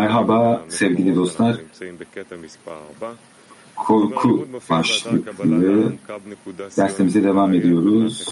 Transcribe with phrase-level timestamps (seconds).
[0.00, 1.56] Merhaba sevgili dostlar.
[3.76, 5.22] Korku başlıklı
[6.76, 8.28] dersimize devam ediyoruz.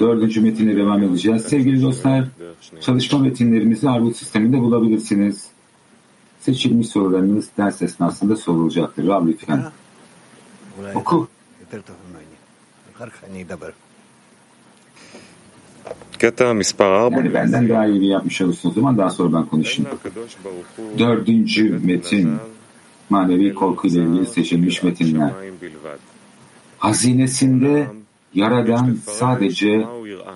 [0.00, 1.42] Dördüncü metinle devam edeceğiz.
[1.42, 2.24] Sevgili dostlar,
[2.80, 5.46] çalışma metinlerimizi Arvut sisteminde bulabilirsiniz.
[6.40, 9.06] Seçilmiş sorularınız ders esnasında sorulacaktır.
[9.06, 9.64] Rab lütfen.
[10.94, 11.28] Oku.
[16.20, 17.12] Kata misper 4.
[17.12, 19.90] Yani benden daha iyi yapmış olursunuz zaman daha sonra ben konuşayım.
[20.98, 22.36] Dördüncü metin
[23.10, 25.30] manevi korkuyla ilgili seçilmiş metinler.
[26.78, 27.86] Hazinesinde
[28.34, 29.86] Yaradan sadece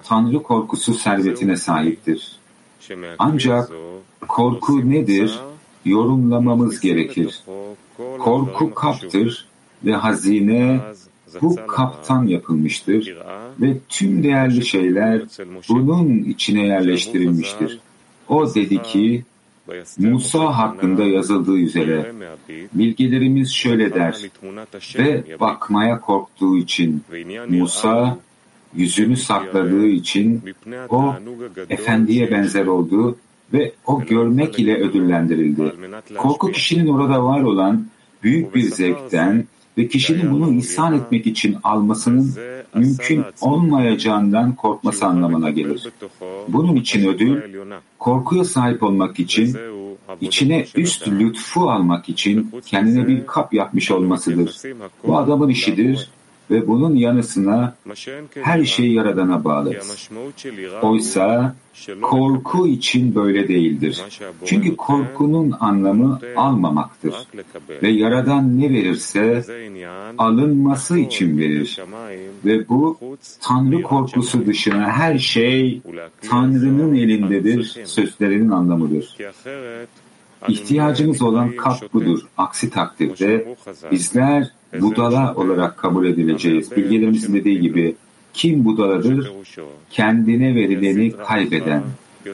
[0.04, 2.38] Tanrı korkusu servetine sahiptir.
[3.18, 3.70] Ancak
[4.28, 5.40] korku nedir?
[5.84, 7.44] Yorumlamamız gerekir.
[8.18, 9.46] Korku kaptır
[9.84, 10.80] ve hazine
[11.42, 13.16] bu kaptan yapılmıştır
[13.60, 15.22] ve tüm değerli şeyler
[15.68, 17.78] bunun içine yerleştirilmiştir.
[18.28, 19.24] O dedi ki
[19.98, 22.12] Musa hakkında yazıldığı üzere
[22.74, 24.22] bilgelerimiz şöyle der
[24.98, 27.02] ve bakmaya korktuğu için
[27.48, 28.18] Musa
[28.74, 30.42] yüzünü sakladığı için
[30.88, 31.14] o
[31.70, 33.18] efendiye benzer oldu
[33.52, 35.72] ve o görmek ile ödüllendirildi.
[36.16, 37.86] Korku kişinin orada var olan
[38.22, 39.44] büyük bir zevkten
[39.78, 42.34] ve kişinin bunu ihsan etmek için almasının
[42.74, 45.88] mümkün olmayacağından korkması anlamına gelir.
[46.48, 47.42] Bunun için ödül,
[47.98, 49.56] korkuya sahip olmak için,
[50.20, 54.62] içine üst lütfu almak için kendine bir kap yapmış olmasıdır.
[55.06, 56.10] Bu adamın işidir
[56.50, 57.74] ve bunun yanısına
[58.34, 60.10] her şeyi Yaradan'a bağlarız.
[60.82, 61.54] Oysa
[62.02, 64.02] korku için böyle değildir.
[64.44, 67.14] Çünkü korkunun anlamı almamaktır.
[67.82, 69.44] Ve Yaradan ne verirse
[70.18, 71.80] alınması için verir.
[72.44, 72.98] Ve bu
[73.40, 75.80] Tanrı korkusu dışına her şey
[76.30, 79.16] Tanrı'nın elindedir sözlerinin anlamıdır.
[80.48, 82.20] İhtiyacımız olan kap budur.
[82.36, 83.56] Aksi takdirde
[83.90, 84.50] bizler
[84.80, 86.76] budala olarak kabul edileceğiz.
[86.76, 87.96] Bilgelerimizin dediği gibi
[88.34, 89.32] kim budaladır?
[89.90, 91.82] Kendine verileni kaybeden.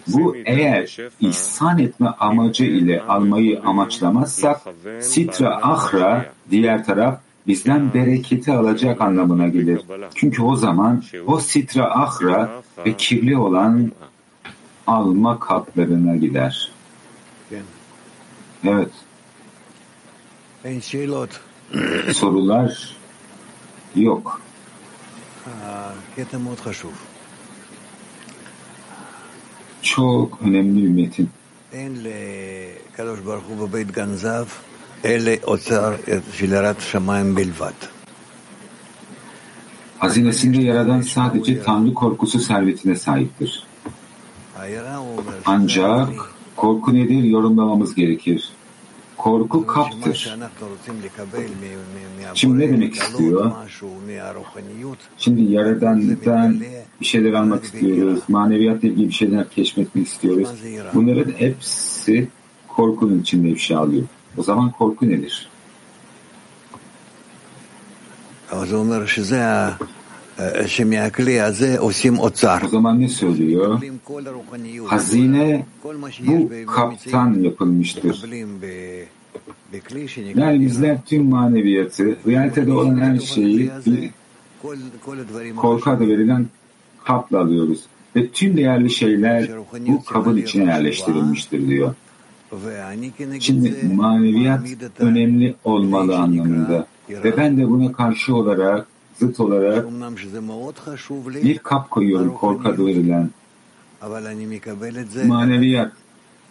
[0.07, 4.61] Bu eğer ihsan etme amacı ile almayı amaçlamazsak
[5.01, 9.81] sitra ahra diğer taraf bizden bereketi alacak anlamına gelir.
[10.15, 13.93] Çünkü o zaman o sitra ahra ve kirli olan
[14.87, 16.73] alma kaplarına gider.
[18.65, 18.91] Evet.
[20.65, 21.09] Ben şey.
[22.15, 22.97] sorular
[23.95, 24.41] yok.
[29.83, 31.31] Çok önemli bir metin.
[39.99, 43.67] Hazinesinde yaradan sadece Tanrı korkusu servetine sahiptir.
[45.47, 46.09] Ancak
[46.57, 48.51] korku nedir yorumlamamız gerekir
[49.21, 50.37] korku kaptır.
[52.35, 53.53] Şimdi ne demek istiyor?
[55.19, 56.61] Şimdi Yaradan'dan
[57.01, 58.21] bir şeyler almak istiyoruz.
[58.29, 60.49] Maneviyatla ilgili bir şeyler keşfetmek istiyoruz.
[60.95, 62.29] Bunların hepsi
[62.69, 64.05] korkunun içinde ifşa alıyor.
[64.37, 65.49] O zaman korku nedir?
[72.65, 73.83] O zaman ne söylüyor?
[74.87, 75.67] Hazine
[76.27, 78.25] bu kaptan yapılmıştır.
[80.35, 83.71] Yani bizler tüm maneviyatı, realitede olan her şeyi
[85.57, 86.47] korku adı verilen
[87.05, 87.81] kapla alıyoruz.
[88.17, 89.49] Ve tüm değerli şeyler
[89.89, 91.95] bu kabın içine yerleştirilmiştir diyor.
[93.41, 94.61] Şimdi maneviyat
[94.99, 96.87] önemli olmalı anlamında.
[97.11, 98.87] Ve ben de buna karşı olarak
[99.21, 99.87] zıt olarak
[101.43, 103.29] bir kap koyuyorum korkalarıyla.
[105.27, 105.93] Maneviyat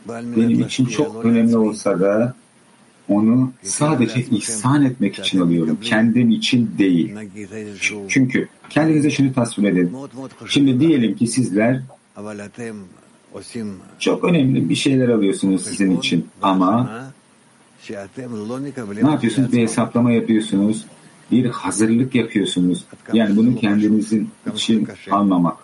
[0.09, 2.35] benim için çok önemli olsa da
[3.09, 5.77] onu sadece ihsan etmek için alıyorum.
[5.81, 7.15] Kendim için değil.
[8.07, 9.95] Çünkü kendinize şunu tasvir edin.
[10.47, 11.81] Şimdi diyelim ki sizler
[13.99, 16.89] çok önemli bir şeyler alıyorsunuz sizin için ama
[19.03, 19.51] ne yapıyorsunuz?
[19.51, 20.85] Bir hesaplama yapıyorsunuz
[21.31, 22.85] bir hazırlık yapıyorsunuz.
[23.13, 25.57] Yani bunu kendinizin için anlamak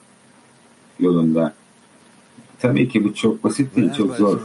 [1.00, 1.54] yolunda.
[2.60, 4.40] Tabii ki bu çok basit değil, çok zor.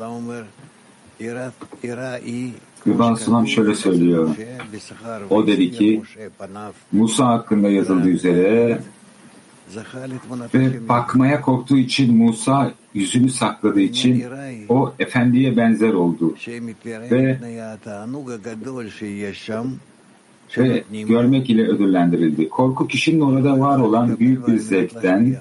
[2.84, 4.36] Kurban Sulam şöyle söylüyor.
[5.30, 6.02] O dedi ki
[6.92, 8.80] Musa hakkında yazıldığı üzere
[10.54, 14.24] ve bakmaya korktuğu için Musa yüzünü sakladığı için
[14.68, 16.34] o efendiye benzer oldu.
[17.10, 17.38] Ve
[20.50, 22.48] şöyle görmek ile ödüllendirildi.
[22.48, 25.36] Korku kişinin orada var olan büyük bir zevkten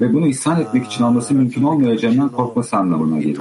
[0.00, 3.40] ve bunu ihsan etmek için alması mümkün olmayacağından korkması anlamına gelir.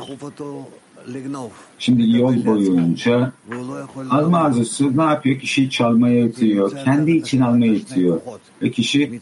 [1.80, 3.32] Şimdi yol boyunca
[4.10, 5.40] alma arzusu ne yapıyor?
[5.40, 8.22] Kişiyi çalmaya itiyor, kendi için almaya itiyor.
[8.62, 9.20] Ve kişi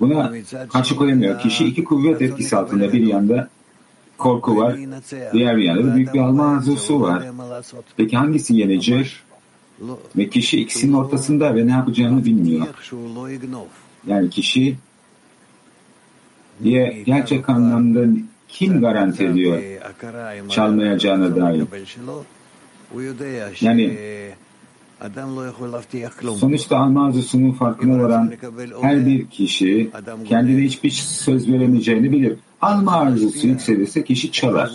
[0.00, 0.32] buna
[0.68, 1.40] karşı koyamıyor.
[1.40, 2.92] Kişi iki kuvvet etkisi altında.
[2.92, 3.48] Bir yanda
[4.20, 4.76] korku var.
[5.32, 7.22] Diğer bir yanda da büyük bir alma arzusu var.
[7.96, 9.16] Peki hangisi yenecek?
[10.16, 12.66] Ve kişi ikisinin ortasında ve ne yapacağını bilmiyor.
[14.06, 14.76] Yani kişi
[16.62, 18.06] diye gerçek anlamda
[18.48, 19.62] kim garanti ediyor
[20.48, 21.64] çalmayacağına dair?
[23.60, 23.96] Yani
[26.38, 28.32] sonuçta alma arzusunun farkına varan
[28.80, 29.90] her bir kişi
[30.28, 32.36] kendine hiçbir söz veremeyeceğini bilir.
[32.62, 34.70] Alma arzusu yükselirse kişi çalar.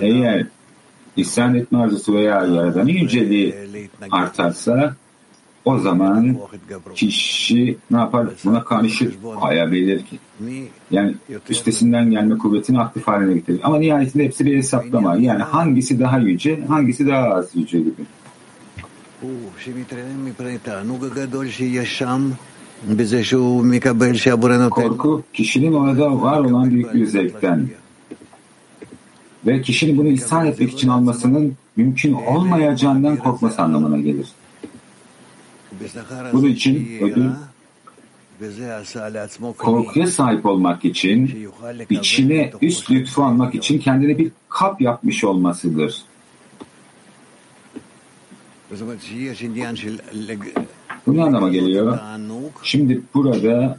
[0.00, 0.46] Eğer
[1.16, 3.54] isyan etme arzusu veya yaradanın yüceliği
[4.10, 4.96] artarsa
[5.64, 6.36] o zaman
[6.94, 8.26] kişi ne yapar?
[8.44, 10.18] Buna karşı koyabilir ki.
[10.90, 11.14] Yani
[11.48, 13.60] üstesinden gelme kuvvetini aktif haline getirir.
[13.62, 15.16] Ama nihayetinde hepsi bir hesaplama.
[15.16, 18.02] Yani hangisi daha yüce, hangisi daha az yüce gibi.
[24.70, 27.68] Korku kişinin orada var olan büyük bir zevkten
[29.46, 34.26] ve kişinin bunu ihsan etmek için almasının mümkün olmayacağından korkması anlamına gelir.
[36.32, 37.30] Bunun için ödül
[39.58, 41.48] korkuya sahip olmak için,
[41.90, 46.02] içine üst lütfu almak için kendine bir kap yapmış olmasıdır.
[51.06, 51.98] Bu ne anlama geliyor?
[52.62, 53.76] Şimdi burada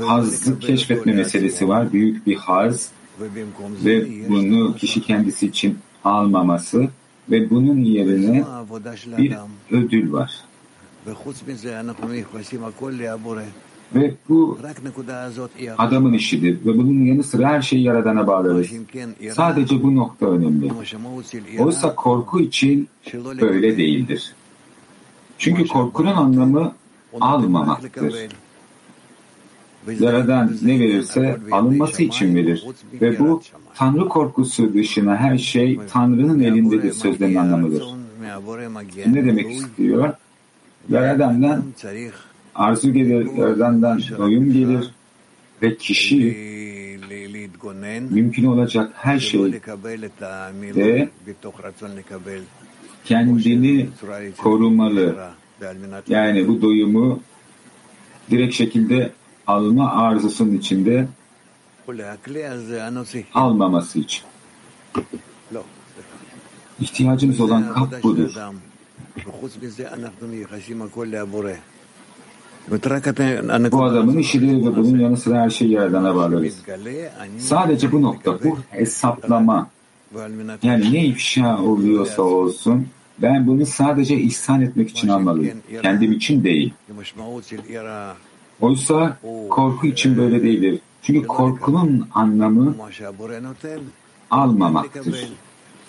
[0.00, 1.92] hazı keşfetme meselesi var.
[1.92, 2.90] Büyük bir haz
[3.84, 6.88] ve bunu kişi kendisi için almaması
[7.30, 8.44] ve bunun yerine
[9.18, 9.34] bir
[9.70, 10.44] ödül var.
[13.94, 14.58] Ve bu
[15.78, 18.70] adamın işidir ve bunun yanı sıra her şeyi Yaradan'a bağlarız.
[19.32, 20.72] Sadece bu nokta önemli.
[21.58, 22.88] Oysa korku için
[23.40, 24.34] böyle değildir.
[25.38, 26.72] Çünkü korkunun anlamı
[27.20, 28.14] almamaktır.
[30.00, 32.66] Yaradan ne verirse alınması için verir.
[33.00, 33.42] Ve bu
[33.74, 37.84] Tanrı korkusu dışına her şey Tanrı'nın elindedir sözlerin anlamıdır.
[39.06, 40.12] Ne demek istiyor?
[40.88, 41.64] Yaradan'dan
[42.54, 44.90] arzu gelir, Yaradan'dan doyum gelir
[45.62, 46.46] ve kişi
[48.10, 49.60] mümkün olacak her şeyde
[53.06, 53.88] kendini
[54.36, 55.16] korumalı.
[56.08, 57.20] Yani bu doyumu
[58.30, 59.12] direkt şekilde
[59.46, 61.08] alma arzusunun içinde
[63.34, 64.24] almaması için.
[66.80, 68.34] İhtiyacımız olan kap budur.
[73.72, 76.62] Bu adamın işidir ve bunun yanı sıra her şeyi Yaradan'a bağlarız.
[77.38, 79.70] Sadece bu nokta, bu hesaplama.
[80.62, 82.86] Yani ne ifşa oluyorsa olsun,
[83.18, 85.58] ben bunu sadece ihsan etmek için almalıyım.
[85.82, 86.74] Kendim için değil.
[88.60, 89.18] Oysa
[89.50, 90.80] korku için böyle değildir.
[91.02, 92.76] Çünkü korkunun anlamı
[94.30, 95.28] almamaktır.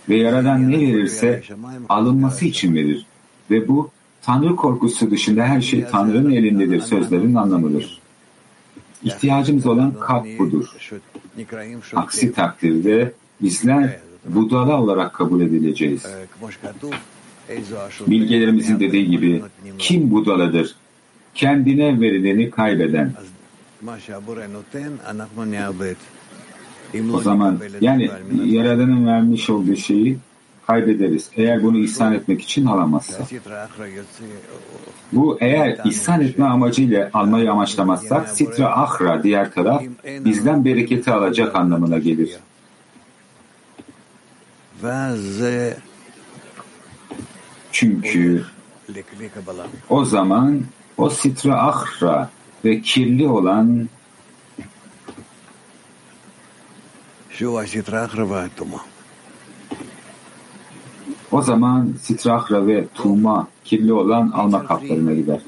[0.09, 1.43] Ve Yaradan ne verirse
[1.89, 3.05] alınması için verir.
[3.51, 3.89] Ve bu
[4.21, 8.01] Tanrı korkusu dışında her şey Tanrı'nın elindedir sözlerin anlamıdır.
[9.03, 10.65] İhtiyacımız olan kap budur.
[11.95, 16.05] Aksi takdirde bizler budala olarak kabul edileceğiz.
[18.07, 19.41] Bilgelerimizin dediği gibi
[19.77, 20.75] kim budaladır?
[21.35, 23.13] Kendine verileni kaybeden.
[27.13, 28.09] O zaman yani
[28.45, 30.17] Yaradan'ın vermiş olduğu şeyi
[30.67, 31.29] kaybederiz.
[31.35, 33.27] Eğer bunu ihsan etmek için alamazsa.
[35.13, 39.83] Bu eğer ihsan etme amacıyla almayı amaçlamazsak sitra ahra diğer taraf
[40.25, 42.37] bizden bereketi alacak anlamına gelir.
[47.71, 48.45] Çünkü
[49.89, 50.63] o zaman
[50.97, 52.29] o sitra ahra
[52.65, 53.89] ve kirli olan
[61.31, 65.41] o zaman sitrahra ve tuma kirli olan alma kaplarına gider.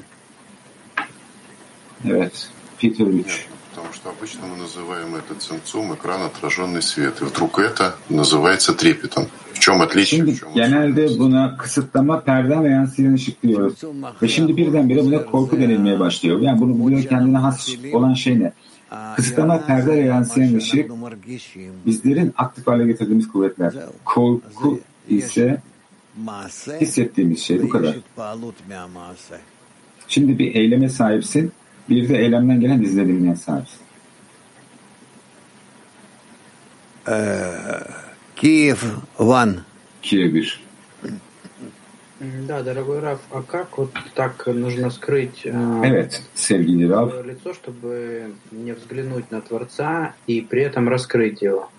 [2.04, 2.50] Evet.
[2.78, 3.49] Peter 3
[3.89, 7.21] Потому что обычно мы называем это цинцум, экран отраженный свет.
[7.21, 9.27] И вдруг это называется трепетом.
[9.53, 10.19] В чем отличие?
[10.19, 13.81] Şimdi в чем genelde buna kısıtlama, perde ve yansıyan ışık diyoruz.
[14.21, 16.39] Ve şimdi birdenbire buna korku denilmeye başlıyor.
[16.41, 18.53] Yani bunu buluyor kendine has olan şey ne?
[19.15, 20.91] Kısıtlama, perde ve yansıyan ışık
[21.85, 23.73] bizlerin aktif hale getirdiğimiz kuvvetler.
[24.05, 24.79] Korku
[25.09, 25.61] ise
[26.81, 27.95] hissettiğimiz şey bu kadar.
[30.07, 31.51] Şimdi bir eyleme sahipsin,
[31.89, 33.85] bir de eylemden gelen izlenimine sahipsin.
[38.35, 38.77] Kiev
[39.17, 39.53] one.
[40.01, 40.65] Kiev 1.
[42.47, 47.09] Да, дорогой Раф, а как вот так нужно скрыть э, Evet sevgili Rav.
[47.09, 51.69] свое лицо, чтобы не взглянуть на Творца и при этом раскрыть его?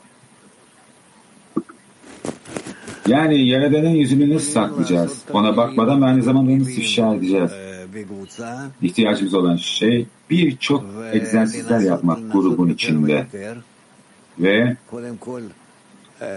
[3.07, 5.23] Yani Yaradan'ın yüzünü nasıl saklayacağız?
[5.33, 7.51] Ona bakmadan ve aynı zamanda nasıl ifşa edeceğiz?
[8.82, 13.28] İhtiyacımız olan şey birçok egzersizler yapmak grubun içinde.
[14.40, 14.78] ve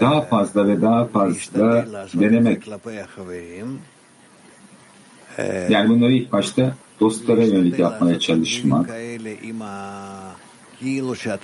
[0.01, 2.67] daha fazla ve daha fazla denemek.
[5.37, 8.89] E, yani bunları ilk başta dostlara yönelik yapmaya çalışmak.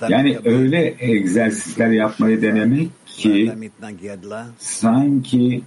[0.08, 3.52] Yani öyle egzersizler yapmayı denemek ki
[4.58, 5.62] sanki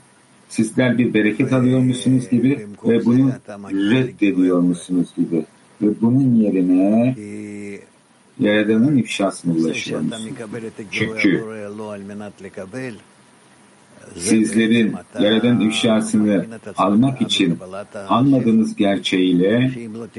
[0.50, 3.32] Sizler bir bereket alıyor musunuz gibi ve bunu
[3.72, 5.46] reddediyor musunuz gibi.
[5.82, 7.16] Ve bunun yerine
[8.40, 10.30] Yaradan'ın ifşasına ulaşıyor musunuz?
[10.92, 11.44] Çünkü
[14.16, 16.46] sizlerin Yaradan ifşasını
[16.78, 17.58] almak için
[18.10, 19.72] anladığınız gerçeğiyle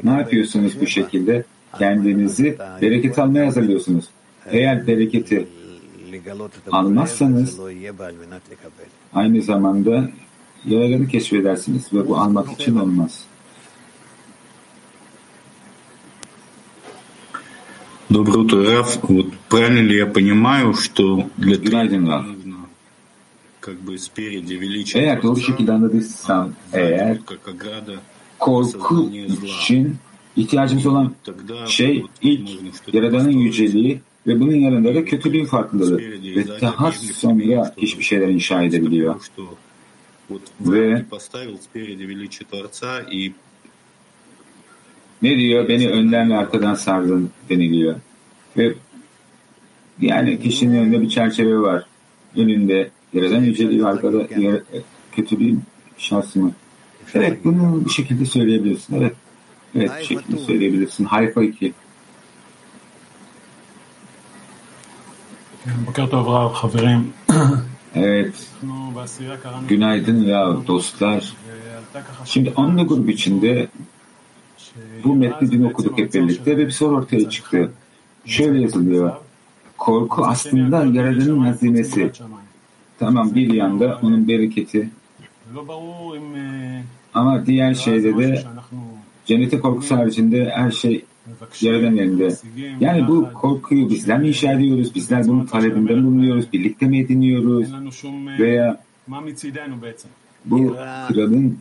[0.04, 1.44] ne yapıyorsunuz bu şekilde?
[1.78, 4.04] Kendinizi bereket almaya hazırlıyorsunuz.
[4.50, 5.46] Eğer bereketi
[6.72, 7.60] Almazsanız
[9.14, 10.10] aynı zamanda
[10.66, 13.24] yaraları keşfedersiniz ve bu almak için olmaz.
[18.10, 18.98] Доброе утро, Раф.
[19.02, 22.56] Вот правильно ли я понимаю, что для тренинга нужно
[23.60, 27.18] как бы спереди величие Eğer doğru şekilde anladıysam, eğer
[28.38, 29.10] korku
[29.42, 29.96] için
[30.36, 31.14] ihtiyacımız olan
[31.66, 32.50] şey ilk
[32.92, 36.02] Yaradan'ın yüceliği ve bunun yanında da kötülüğü farklıdır.
[36.36, 39.30] Ve daha sonra hiçbir şeyler inşa edebiliyor.
[40.60, 41.04] Ve
[45.22, 45.68] ne diyor?
[45.68, 47.94] Beni önden ve arkadan sardın deniliyor.
[48.56, 48.74] Ve
[50.00, 51.86] yani kişinin önünde bir çerçeve var.
[52.36, 54.60] Önünde yerden yüceliği arkada yer,
[55.12, 55.54] kötü bir
[55.98, 56.36] şans?
[57.14, 58.96] Evet bunu bir şekilde söyleyebilirsin.
[58.96, 59.12] Evet.
[59.74, 61.04] Evet bir şekilde söyleyebilirsin.
[61.04, 61.72] Hayfa 2.
[67.94, 68.46] Evet.
[69.68, 71.32] Günaydın ya dostlar.
[72.24, 73.68] Şimdi anne grubu içinde
[75.04, 77.72] bu metni dün okuduk hep birlikte ve bir soru ortaya çıktı.
[78.24, 79.12] Şöyle yazılıyor.
[79.78, 82.12] Korku aslında Yaradan'ın hazinesi.
[82.98, 84.90] Tamam bir yanda onun bereketi.
[87.14, 88.44] Ama diğer şeyde de
[89.26, 91.04] cennete korkusu haricinde her şey
[91.60, 92.36] yaradan elinde.
[92.80, 94.94] Yani bu korkuyu bizler mi inşa ediyoruz?
[94.94, 96.52] Bizler bunun talebinde bulunuyoruz.
[96.52, 97.68] Birlikte mi ediniyoruz?
[98.38, 98.80] Veya
[100.44, 100.76] bu
[101.08, 101.58] kralın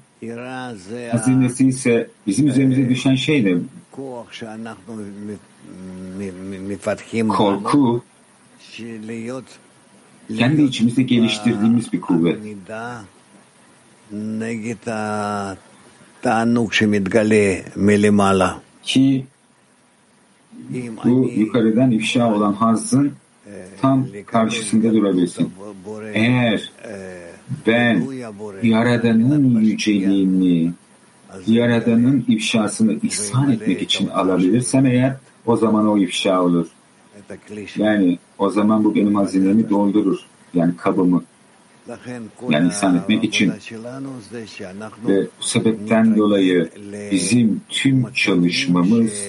[1.12, 3.58] hazinesi ise bizim üzerimize düşen şey ne?
[7.64, 8.04] Korku
[10.38, 12.40] kendi içimizde geliştirdiğimiz bir kuvvet.
[18.84, 19.26] Ki
[21.06, 23.12] bu yukarıdan ifşa olan hazın
[23.82, 25.50] tam karşısında durabilirsin.
[26.14, 26.72] Eğer
[27.68, 28.08] ben
[28.64, 30.72] Yaradan'ın yüceliğini,
[31.48, 36.68] Yaradan'ın ifşasını ihsan etmek için alabilirsem eğer o zaman o ifşa olur.
[37.78, 40.20] Yani o zaman bu benim hazinemi doldurur.
[40.54, 41.24] Yani kabımı.
[42.50, 43.54] Yani ihsan etmek için.
[45.08, 46.70] Ve bu sebepten dolayı
[47.12, 49.28] bizim tüm çalışmamız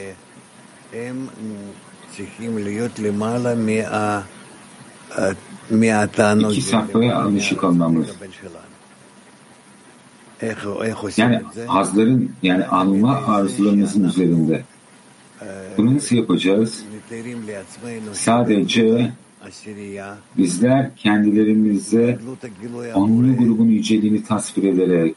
[6.50, 8.06] İki safhaya alışık olmamız.
[11.16, 14.64] Yani hazların yani alma arzularımızın üzerinde.
[15.76, 16.84] Bunu nasıl yapacağız?
[18.12, 19.12] Sadece
[20.38, 22.18] bizler kendilerimize
[22.94, 25.16] onlu grubun yüceliğini tasvir ederek,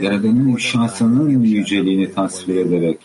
[0.00, 2.98] Yaradan'ın şahsının yüceliğini tasvir ederek,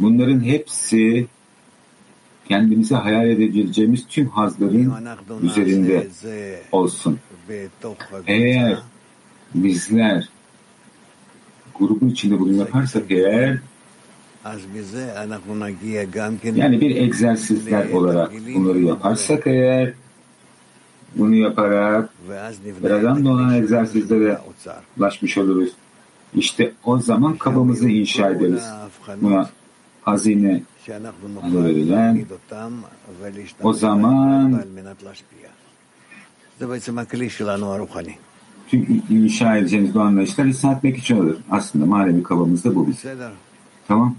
[0.00, 1.26] Bunların hepsi
[2.48, 4.92] kendimize hayal edebileceğimiz tüm hazların
[5.42, 6.08] üzerinde
[6.72, 7.18] olsun.
[8.26, 8.78] Eğer
[9.54, 10.28] bizler
[11.78, 13.58] grubun içinde bunu yaparsak eğer
[16.54, 19.92] yani bir egzersizler olarak bunları yaparsak eğer
[21.16, 22.10] bunu yaparak
[22.82, 24.38] birazdan da olan egzersizlere
[24.98, 25.72] ulaşmış oluruz.
[26.35, 28.63] İşte o zaman kabımızı inşa ederiz.
[29.21, 29.49] Buna
[30.05, 31.87] hazine שאנחנו אני נוכל מבין.
[31.87, 32.81] להגיד אותם
[33.21, 34.01] ולהשתמש או זמן.
[34.01, 35.49] בהם על מנת להשפיע.
[36.59, 38.15] זה בעצם הכלי שלנו הרוחני.
[38.69, 41.37] tüm inşa edeceğiniz bu anlayışlar insan etmek için olur.
[41.51, 42.95] Aslında manevi kabımızda bu biz.
[42.95, 43.31] בסדר.
[43.87, 44.15] Tamam.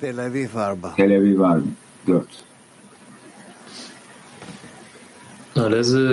[0.00, 0.90] תל אביב ארבע.
[0.96, 1.58] Tel Aviv var.
[2.08, 2.32] Dört.
[5.56, 6.04] על איזה,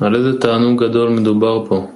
[0.00, 1.86] על איזה תענוג גדול מדובר פה?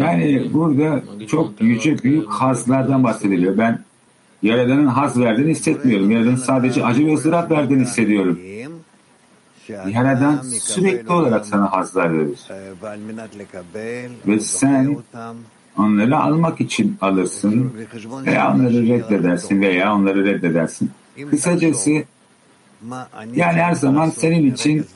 [0.00, 3.58] Yani burada çok yüce büyük hazlardan bahsediliyor.
[3.58, 3.78] Ben
[4.42, 6.10] Yaradan'ın haz verdiğini hissetmiyorum.
[6.10, 8.38] Yaradan'ın sadece acı ve ızdırap verdiğini hissediyorum.
[9.68, 12.38] Yaradan sürekli olarak sana hazlar verir.
[14.26, 14.96] Ve sen
[15.78, 17.72] onları almak için alırsın
[18.26, 20.90] veya onları reddedersin veya onları reddedersin.
[21.30, 21.90] Kısacası
[23.34, 24.86] yani her zaman senin için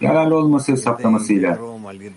[0.00, 1.58] yararlı olması hesaplamasıyla.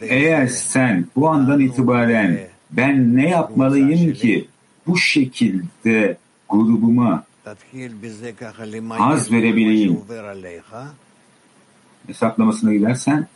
[0.02, 2.40] Eğer sen bu andan itibaren
[2.72, 4.48] ben ne yapmalıyım ki
[4.88, 6.18] bu şekilde
[6.50, 7.24] grubuma
[8.90, 10.00] haz verebileyim
[12.08, 13.28] hesaplamasına gidersen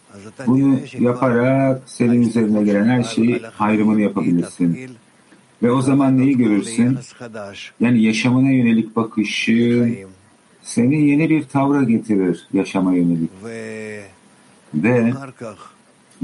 [0.47, 4.91] bunu yaparak senin üzerine gelen her şeyi hayrımını yapabilirsin.
[5.63, 6.97] Ve o zaman neyi görürsün?
[7.79, 9.95] Yani yaşamına yönelik bakışı
[10.63, 13.31] seni yeni bir tavra getirir yaşama yönelik.
[14.73, 15.13] Ve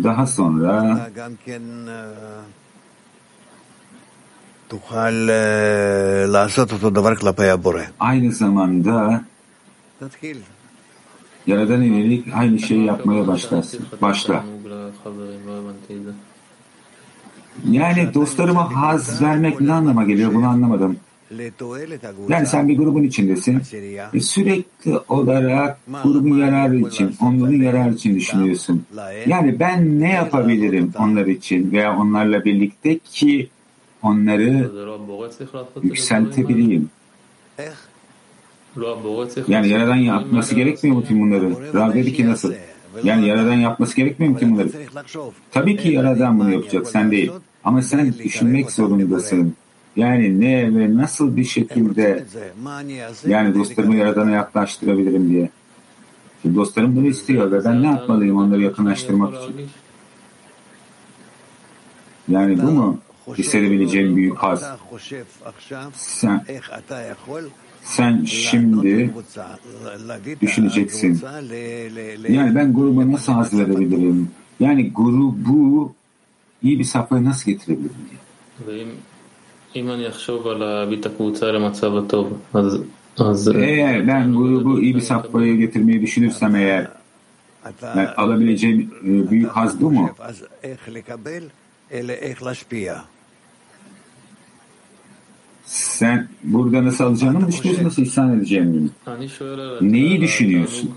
[0.03, 1.09] daha sonra
[7.99, 9.23] aynı zamanda
[11.47, 13.85] Yaradan yönelik aynı şeyi yapmaya başlarsın.
[14.01, 14.43] Başla.
[17.69, 20.97] Yani dostlarıma haz vermek ne anlama geliyor bunu anlamadım.
[22.29, 23.61] Yani sen bir grubun içindesin.
[24.13, 28.83] E sürekli olarak grubun yararı için, onların yararı için düşünüyorsun.
[29.25, 33.49] Yani ben ne yapabilirim onlar için veya onlarla birlikte ki
[34.03, 34.71] onları
[35.83, 36.89] yükseltebileyim.
[39.47, 41.73] Yani Yaradan yapması gerekmiyor mu tüm bunları?
[41.73, 42.53] Rab dedi ki nasıl?
[43.03, 44.69] Yani Yaradan yapması gerekmiyor mu tüm bunları?
[45.51, 47.31] Tabii ki Yaradan bunu yapacak, sen değil.
[47.63, 49.53] Ama sen düşünmek zorundasın.
[49.97, 52.25] Yani ne ve nasıl bir şekilde
[53.27, 55.49] yani dostlarımı Yaradan'a yaklaştırabilirim diye.
[56.41, 59.69] Şimdi dostlarım bunu istiyor ve ben ne yapmalıyım onları yakınlaştırmak için?
[62.29, 62.99] Yani bu mu
[63.37, 64.63] hissedebileceğim büyük haz?
[65.93, 66.45] Sen,
[67.83, 69.13] sen şimdi
[70.41, 71.21] düşüneceksin.
[72.29, 74.29] Yani ben gruba nasıl haz verebilirim?
[74.59, 75.93] Yani grubu
[76.63, 78.19] iyi bir safhaya nasıl getirebilirim diye.
[83.63, 86.87] Eğer ben grubu iyi bir safhaya getirmeyi düşünürsem eğer
[87.97, 90.09] yani alabileceğim büyük haz bu mu?
[95.65, 98.89] Sen burada nasıl alacağını mı düşünüyorsun, nasıl ihsan edeceğini mi?
[99.81, 100.91] Neyi düşünüyorsun?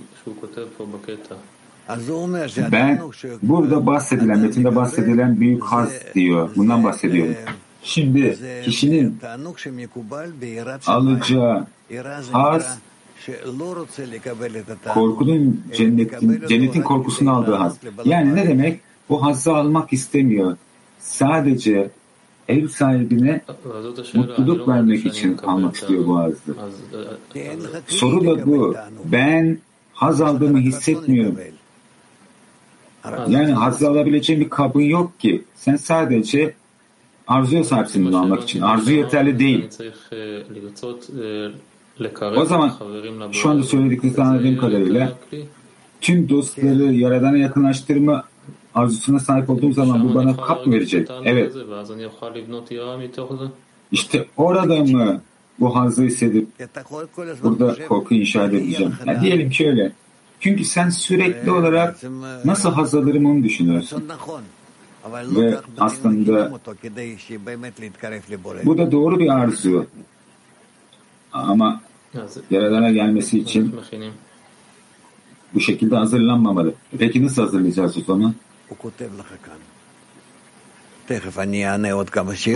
[2.72, 2.96] Ben
[3.42, 6.50] burada bahsedilen, metinde bahsedilen büyük haz diyor.
[6.56, 7.34] Bundan bahsediyorum.
[7.82, 9.18] Şimdi kişinin
[10.86, 11.66] alacağı
[12.32, 12.78] haz
[14.94, 17.76] korkunun cennetin, cennetin korkusunu aldığı haz.
[18.04, 18.80] Yani ne demek?
[19.08, 20.56] Bu hazzı almak istemiyor.
[20.98, 21.90] Sadece
[22.48, 23.40] ev sahibine
[24.14, 26.56] mutluluk vermek için almak istiyor bu hazzı.
[27.86, 28.76] Soru da bu.
[29.04, 29.58] Ben
[29.92, 31.38] haz aldığımı hissetmiyorum.
[33.28, 35.44] Yani hazzı alabileceğim bir kabın yok ki.
[35.56, 36.54] Sen sadece
[37.30, 38.60] arzuya sahipsin bunu almak için.
[38.60, 39.68] Arzu yeterli değil.
[42.36, 42.72] O zaman
[43.32, 45.12] şu anda söylediklerini anladığım kadarıyla
[46.00, 48.24] tüm dostları Yaradan'a yakınlaştırma
[48.74, 51.08] arzusuna sahip olduğum zaman bu bana kap verecek?
[51.24, 51.52] Evet.
[53.92, 55.20] İşte orada mı
[55.60, 56.48] bu hazzı hissedip
[57.42, 58.92] burada korku inşa edeceğim?
[59.06, 59.92] Ya diyelim şöyle.
[60.40, 62.00] Çünkü sen sürekli olarak
[62.44, 64.04] nasıl haz alırım onu düşünüyorsun.
[65.40, 66.50] Ve aslında
[68.66, 69.86] bu da doğru bir arzu.
[71.32, 71.80] Ama
[72.50, 73.74] yaradana gelmesi için
[75.54, 76.74] bu şekilde hazırlanmamalı.
[76.98, 78.34] Peki nasıl hazırlayacağız o zaman?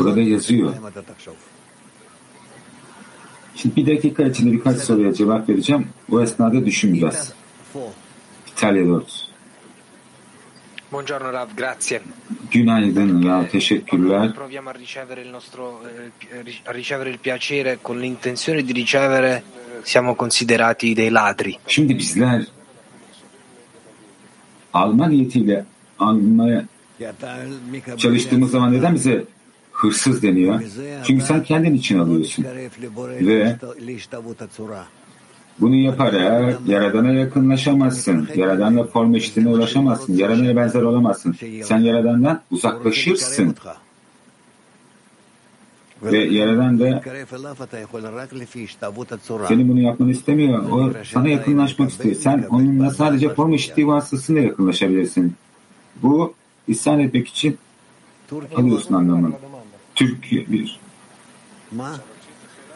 [0.05, 0.73] Burada yazıyor.
[3.57, 5.87] Şimdi bir dakika içinde birkaç soruya cevap vereceğim.
[6.11, 6.95] Bu esnada düşün.
[8.53, 9.29] İtalya 4.
[10.91, 12.01] Buongiorno Rav, grazie.
[12.51, 14.35] Günaydın Rav, eh, teşekkürler.
[14.35, 15.81] Proviamo a ricevere il nostro
[16.33, 19.43] eh, a ricevere il piacere con l'intenzione di ricevere eh,
[19.83, 21.57] siamo considerati dei ladri.
[21.67, 22.45] Şimdi bizler
[24.73, 25.65] alma niyetiyle
[25.99, 26.65] almaya
[27.97, 29.25] çalıştığımız zaman neden bize
[29.73, 30.63] hırsız deniyor?
[31.07, 32.45] Çünkü sen kendin için alıyorsun.
[33.21, 33.57] Ve
[35.61, 38.29] bunu yaparak Yaradan'a yakınlaşamazsın.
[38.35, 40.17] Yaradan'la form eşitliğine ulaşamazsın.
[40.17, 41.37] Yaradan'a benzer olamazsın.
[41.65, 43.57] Sen Yaradan'dan uzaklaşırsın.
[46.03, 47.03] Ve Yaradan da
[49.49, 50.71] senin bunu yapmanı istemiyor.
[50.71, 52.15] O sana yakınlaşmak istiyor.
[52.15, 55.35] Sen onunla sadece form eşitliği vasıtasıyla yakınlaşabilirsin.
[56.03, 56.35] Bu
[56.69, 57.59] isyan etmek için
[58.57, 59.35] alıyorsun anlamını.
[59.95, 60.81] Türkiye bir.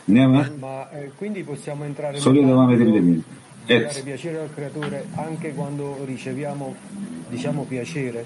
[0.08, 0.52] Var?
[0.58, 3.22] Ma eh, quindi possiamo entrare Soruya nel
[3.66, 6.74] dare piacere al creatore anche quando riceviamo
[7.28, 8.24] diciamo piacere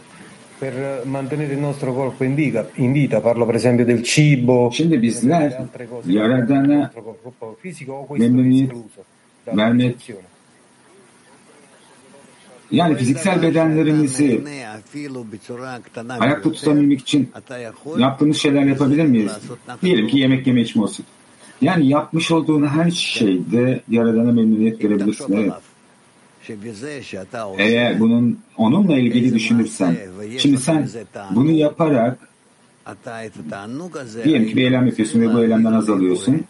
[0.59, 3.21] per eh, mantenere il nostro corpo in vita, in vita.
[3.21, 6.11] parlo per esempio del cibo Şimdi bizler delle altre cose.
[6.11, 9.05] Yaradan'a nostro corpo fisico o questo è memnuniyet escluso
[9.45, 9.97] dalla vermek
[12.73, 14.41] yani fiziksel bedenlerimizi
[16.19, 17.31] ayakta tutabilmek için
[17.99, 19.33] yaptığımız şeyler yapabilir miyiz?
[19.83, 21.07] Diyelim ki yemek yeme içme olsun.
[21.63, 25.33] Yani yapmış olduğun her şeyde Yaradan'a memnuniyet görebilirsin.
[25.37, 25.53] Evet.
[27.59, 29.97] Eğer bunun onunla ilgili düşünürsen,
[30.39, 30.89] şimdi sen
[31.31, 32.19] bunu yaparak
[34.25, 36.45] diyelim ki bir eylem yapıyorsun ve bu eylemden haz alıyorsun.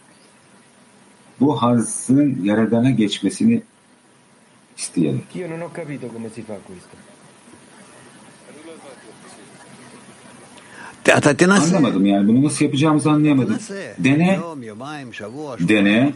[1.39, 3.61] Bu hazın Yaradan'a geçmesini
[4.77, 5.21] isteyerek.
[11.75, 13.57] Anlamadım yani bunu nasıl yapacağımızı anlayamadım.
[13.99, 14.39] Dene,
[15.67, 16.13] dene,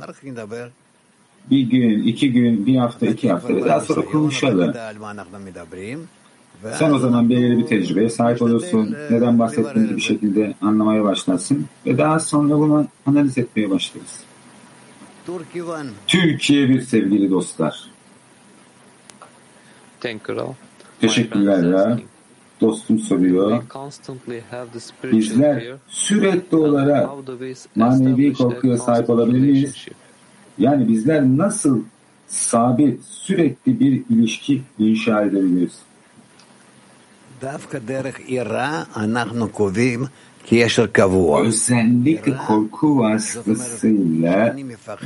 [1.51, 4.73] bir gün, iki gün, bir hafta, iki hafta ve daha sonra konuşalım.
[6.79, 8.95] Sen o zaman belirli bir tecrübeye sahip olursun.
[9.09, 11.65] Neden bahsettiğimizi bir şekilde anlamaya başlarsın.
[11.85, 14.19] Ve daha sonra bunu analiz etmeye başlarız.
[16.07, 17.83] Türkiye bir sevgili dostlar.
[21.01, 21.99] Teşekkürler.
[22.61, 23.63] Dostum soruyor.
[25.03, 27.09] Bizler sürekli olarak
[27.75, 29.75] manevi korkuya sahip olabilir miyiz?
[30.59, 31.81] Yani bizler nasıl
[32.27, 35.73] sabit, sürekli bir ilişki inşa edebiliriz?
[41.45, 44.55] Özellikle korku vasıtasıyla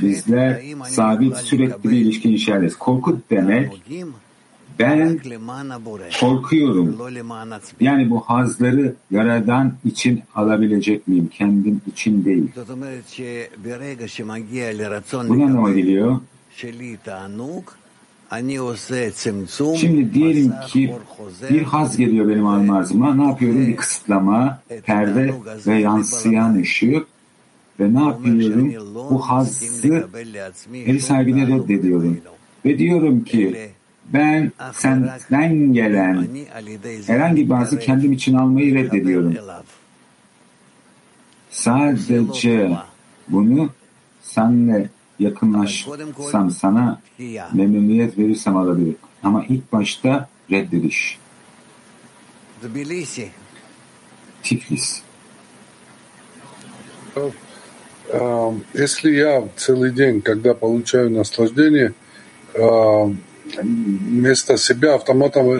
[0.02, 2.76] bizler sabit, sürekli bir ilişki inşa ederiz.
[2.76, 3.82] Korku demek
[4.78, 5.20] ben
[6.20, 6.98] korkuyorum.
[7.80, 11.28] Yani bu hazları yaradan için alabilecek miyim?
[11.32, 12.48] Kendim için değil.
[15.28, 16.20] Bu ne geliyor?
[19.76, 20.94] Şimdi diyelim ki
[21.50, 23.14] bir haz geliyor benim alım arzıma.
[23.14, 23.66] Ne yapıyorum?
[23.66, 25.34] Bir kısıtlama, perde
[25.66, 27.06] ve yansıyan ışık
[27.80, 28.72] ve ne yapıyorum?
[28.94, 30.08] Bu hazzı
[30.74, 32.20] el sahibine reddediyorum.
[32.64, 33.70] Ve diyorum ki
[34.13, 36.27] ben senden gelen
[37.07, 39.35] herhangi bir hazı kendim için almayı reddediyorum.
[41.51, 42.77] Sadece
[43.27, 43.69] bunu
[44.21, 47.01] senle yakınlaşsam sana
[47.53, 48.97] memnuniyet verirsem alabilirim.
[49.23, 51.17] Ama ilk başta reddediş.
[54.43, 55.01] Tiflis.
[58.13, 61.93] А, Если я целый день, когда получаю наслаждение,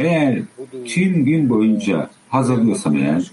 [0.01, 0.43] eğer
[0.87, 3.33] Çin gün boyunca hazırlıyorsam eğer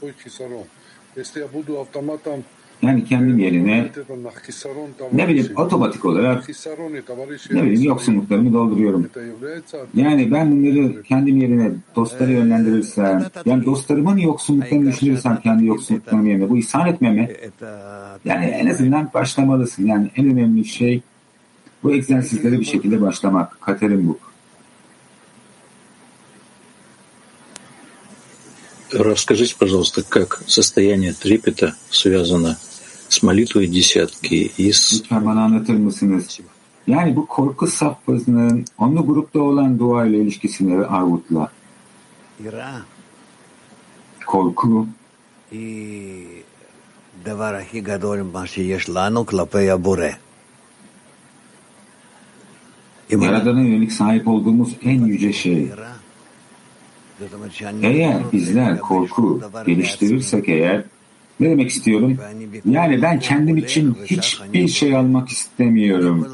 [2.81, 3.89] yani kendim yerine
[5.13, 6.49] ne bileyim otomatik olarak
[7.51, 9.09] ne bileyim yoksunluklarımı dolduruyorum.
[9.95, 16.57] Yani ben bunları kendim yerine dostları yönlendirirsem, yani dostlarımın yoksunluklarını düşünürsem kendi yoksunluklarımı yerine bu
[16.57, 17.31] ihsan etmeme
[18.25, 19.85] yani en azından başlamalısın.
[19.85, 21.01] Yani en önemli şey
[21.83, 23.61] bu egzersizlere bir şekilde başlamak.
[23.61, 24.17] Katerin bu.
[28.91, 32.57] расскажите, пожалуйста, как состояние трепета связано
[33.07, 35.03] с молитвой десятки и с...
[36.87, 41.51] Yani bu korku safhasının onlu grupta olan dua ile ilişkisini ve arvutla.
[44.25, 44.87] Korku.
[53.09, 55.71] Yaradan'a yönelik sahip olduğumuz en yüce şey.
[57.83, 60.83] Eğer bizler korku geliştirirsek eğer
[61.39, 62.17] ne demek istiyorum?
[62.65, 66.27] Yani ben kendim için hiçbir şey almak istemiyorum.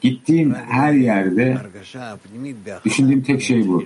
[0.00, 1.58] Gittiğim her yerde
[2.84, 3.84] düşündüğüm tek şey bu.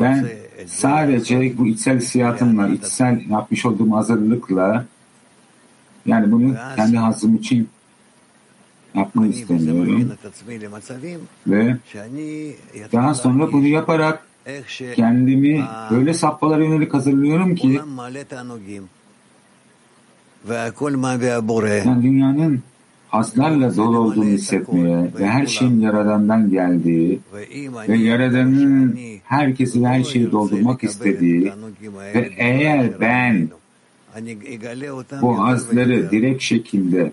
[0.00, 0.28] Ben
[0.66, 4.84] sadece bu içsel hissiyatımla, içsel yapmış olduğum hazırlıkla
[6.06, 7.68] yani bunu kendi hazım için
[8.94, 10.12] yapma istemiyorum.
[11.46, 11.76] Ve
[12.92, 14.26] daha sonra bunu yaparak
[14.94, 17.80] kendimi öyle sappalara yönelik hazırlıyorum ki
[21.86, 22.62] yani dünyanın
[23.08, 27.20] haslarla dolu olduğunu hissetmeye ve her şeyin Yaradan'dan geldiği
[27.88, 31.52] ve Yaradan'ın herkesi ve her şeyi doldurmak istediği
[32.14, 33.48] ve eğer ben
[35.22, 37.12] bu hazları direkt şekilde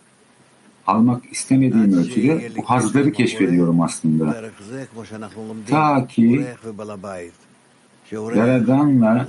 [0.88, 4.36] almak istemediğim ölçüde bu hazları keşfediyorum aslında.
[5.70, 6.46] Ta ki
[8.12, 9.28] Yaradan'la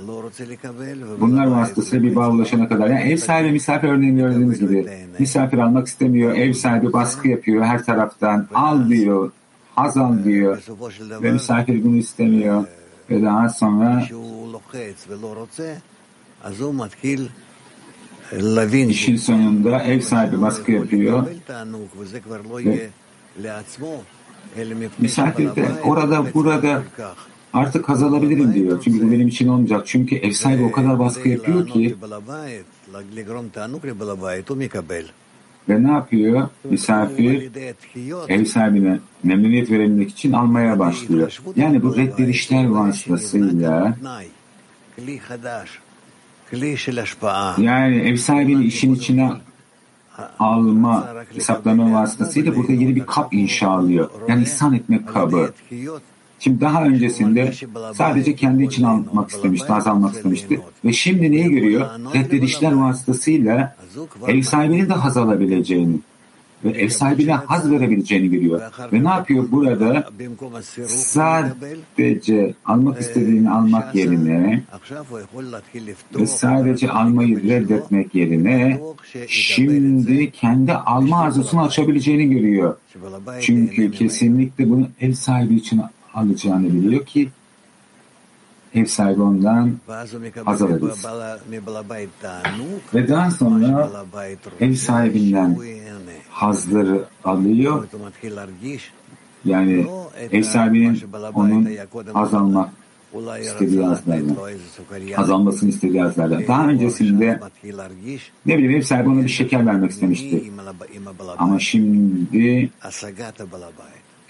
[1.19, 2.87] bunlar vasıtasıyla bir bağ ulaşana kadar.
[2.87, 4.87] Yani ev sahibi misafir örneğini gördüğünüz gibi.
[5.19, 8.47] misafir almak istemiyor, ev sahibi baskı yapıyor her taraftan.
[8.53, 9.31] Al diyor,
[9.75, 10.57] haz al diyor
[11.21, 12.65] ve misafir bunu istemiyor.
[13.09, 14.03] Ve daha sonra
[18.89, 21.27] işin sonunda ev sahibi baskı yapıyor
[22.65, 22.85] ve
[24.99, 26.83] misafir de orada burada
[27.53, 28.81] artık haz alabilirim diyor.
[28.83, 29.83] Çünkü bu benim için olmayacak.
[29.85, 31.95] Çünkü ev sahibi o kadar baskı yapıyor ki
[35.69, 36.47] ve ne yapıyor?
[36.63, 37.51] Misafir
[38.27, 41.39] ev sahibine memnuniyet verebilmek için almaya başlıyor.
[41.55, 43.97] Yani bu reddedişler vasıtasıyla
[47.57, 49.31] yani ev sahibini işin içine
[50.39, 54.09] alma hesaplama vasıtasıyla burada yeni bir kap inşa alıyor.
[54.27, 55.53] Yani ihsan etme kabı.
[56.39, 57.53] Şimdi daha öncesinde
[57.93, 60.61] sadece kendi için almak istemişti, haz almak istemişti.
[60.85, 61.87] Ve şimdi neyi görüyor?
[62.15, 63.75] Reddedişler vasıtasıyla
[64.27, 65.99] ev sahibinin de haz alabileceğini
[66.63, 68.61] ve ev sahibine haz verebileceğini görüyor.
[68.93, 70.09] Ve ne yapıyor burada?
[70.87, 74.63] Sadece almak istediğini almak yerine
[76.15, 78.81] ve sadece almayı reddetmek yerine
[79.27, 82.75] şimdi kendi alma arzusunu açabileceğini görüyor.
[83.41, 85.81] Çünkü kesinlikle bunu ev sahibi için
[86.13, 87.29] alacağını biliyor ki
[88.75, 89.73] ev sahibi ondan
[90.45, 91.05] haz alırız.
[92.93, 93.89] Ve daha sonra
[94.59, 95.57] ev sahibinden
[96.39, 97.87] hazları alıyor.
[99.45, 99.87] Yani
[100.31, 101.01] ev sahibinin
[101.33, 101.69] onun
[102.13, 102.69] haz almak
[103.41, 104.35] istediği hazlardan,
[105.15, 106.47] haz almasını istediği hazlardan.
[106.47, 107.39] Daha öncesinde
[108.45, 110.51] ne bileyim ev sahibi ona bir şeker vermek istemişti.
[111.37, 112.69] Ama şimdi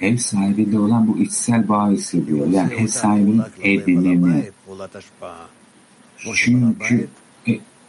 [0.02, 2.48] ev sahibiyle olan bu içsel bağı hissediyor.
[2.48, 4.50] Yani ev sahibinin edinimi.
[6.34, 7.10] Çünkü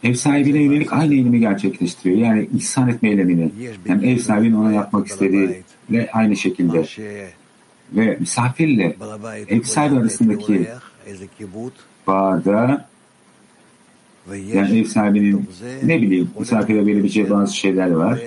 [0.03, 2.17] ev sahibine yönelik aynı eylemi gerçekleştiriyor.
[2.17, 3.51] Yani ihsan etme eylemini.
[3.85, 6.85] Yani ev sahibinin ona yapmak istediğiyle aynı şekilde.
[7.93, 8.95] Ve misafirle
[9.47, 10.67] ev sahibi arasındaki
[12.07, 12.87] bağda
[14.53, 15.49] yani ev sahibinin
[15.83, 18.19] ne bileyim misafire verebileceği bazı şeyler var.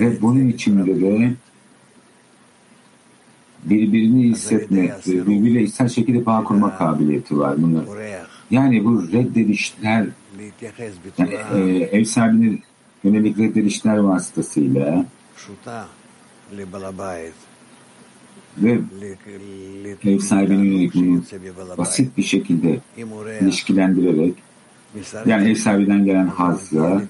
[0.00, 1.34] Ve bunun içinde de
[3.64, 7.84] birbirini hissetme birbiriyle içsel şekilde bağ kurma kabiliyeti var bunlar.
[8.50, 10.06] Yani bu reddedişler
[11.18, 12.62] yani, e, ev sahibinin
[13.04, 15.04] yönelik reddedişler vasıtasıyla
[18.58, 18.78] ve
[20.04, 21.22] ev sahibinin yönelik bunu
[21.78, 22.80] basit bir şekilde
[23.40, 24.34] ilişkilendirerek
[25.26, 27.02] yani ev sahibinden gelen hazla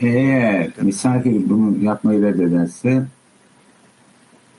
[0.00, 3.06] eğer misafir bunu yapmayı reddederse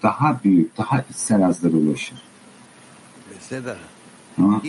[0.03, 2.23] daha büyük, daha içsel hazlara ulaşır.
[4.35, 4.61] Tamam.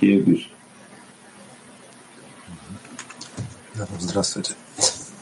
[0.00, 0.50] Kiev 1.
[3.98, 4.54] Здравствуйте.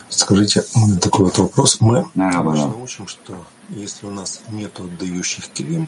[0.08, 0.64] Скажите,
[1.00, 1.80] такой вот вопрос.
[1.80, 2.82] Мы Merhabalar.
[2.82, 3.34] учим, что
[3.68, 5.86] если у нас нет отдающих килим,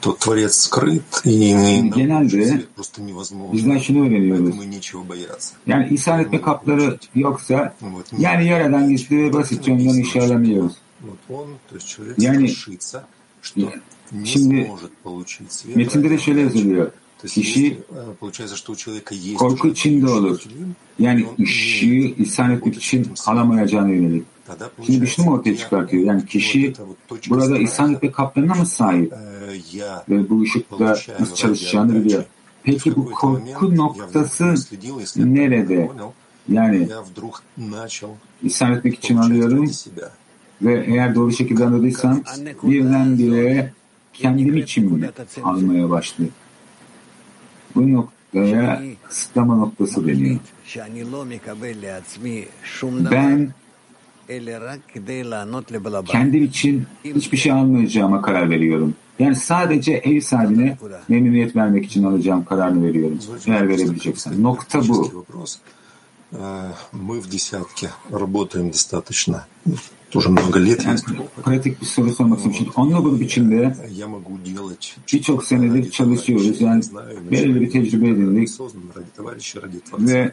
[0.00, 1.52] то Творец скрыт, и
[1.94, 3.54] Genelde свет просто невозможно.
[3.56, 4.50] öğreniyoruz.
[4.50, 5.54] Поэтому нечего бояться.
[5.66, 7.74] Yani ihsan etme kapları yoksa
[8.18, 10.72] yani yaradan gizli ve basitçe ondan işe alamıyoruz.
[11.02, 13.04] Вот он, то есть человек Yani страшится,
[13.42, 13.60] что
[14.12, 15.76] не şimdi сможет получить свет.
[15.76, 16.90] metinde de şöyle yazılıyor.
[17.24, 17.78] işi
[19.38, 20.42] korku içinde olur.
[20.98, 24.24] Yani işi ihsan etmek için alamayacağına yönelik.
[24.86, 26.04] Şimdi düşünüm ortaya çıkartıyor.
[26.04, 26.72] Yani kişi
[27.30, 29.12] burada ihsan etme kaplarına mı sahip?
[30.08, 32.24] Ve bu ışıkta nasıl çalışacağını biliyor.
[32.62, 34.54] Peki bu korku noktası
[35.16, 35.90] nerede?
[36.48, 36.88] Yani
[38.42, 39.70] ihsan etmek için alıyorum
[40.62, 42.22] ve eğer doğru şekilde anladıysam
[42.62, 43.72] birdenbire
[44.12, 45.10] kendim için bile
[45.42, 46.30] almaya başladım
[47.75, 50.39] Bu noktaya kısıtlama noktası deniyor.
[53.11, 53.53] Ben
[56.05, 58.95] kendim için hiçbir şey almayacağıma karar veriyorum.
[59.19, 63.19] Yani sadece ev sahibine memnuniyet vermek için alacağım kararını veriyorum.
[63.47, 64.43] Eğer verebileceksem.
[64.43, 65.25] Nokta bu.
[65.27, 65.59] вопрос.
[66.33, 69.45] Э, Мы в десятке работаем достаточно,
[70.11, 70.85] тоже много лет.
[70.85, 70.99] Yani
[71.43, 72.73] pratik bir soru sormak istiyorum.
[72.75, 76.61] Onunla grup içinde Я могу делать birçok senedir çalışıyoruz.
[76.61, 76.83] Yani
[77.31, 80.13] belirli bir tecrübe edindik осознанно ради товарища, ради Творца.
[80.13, 80.31] ve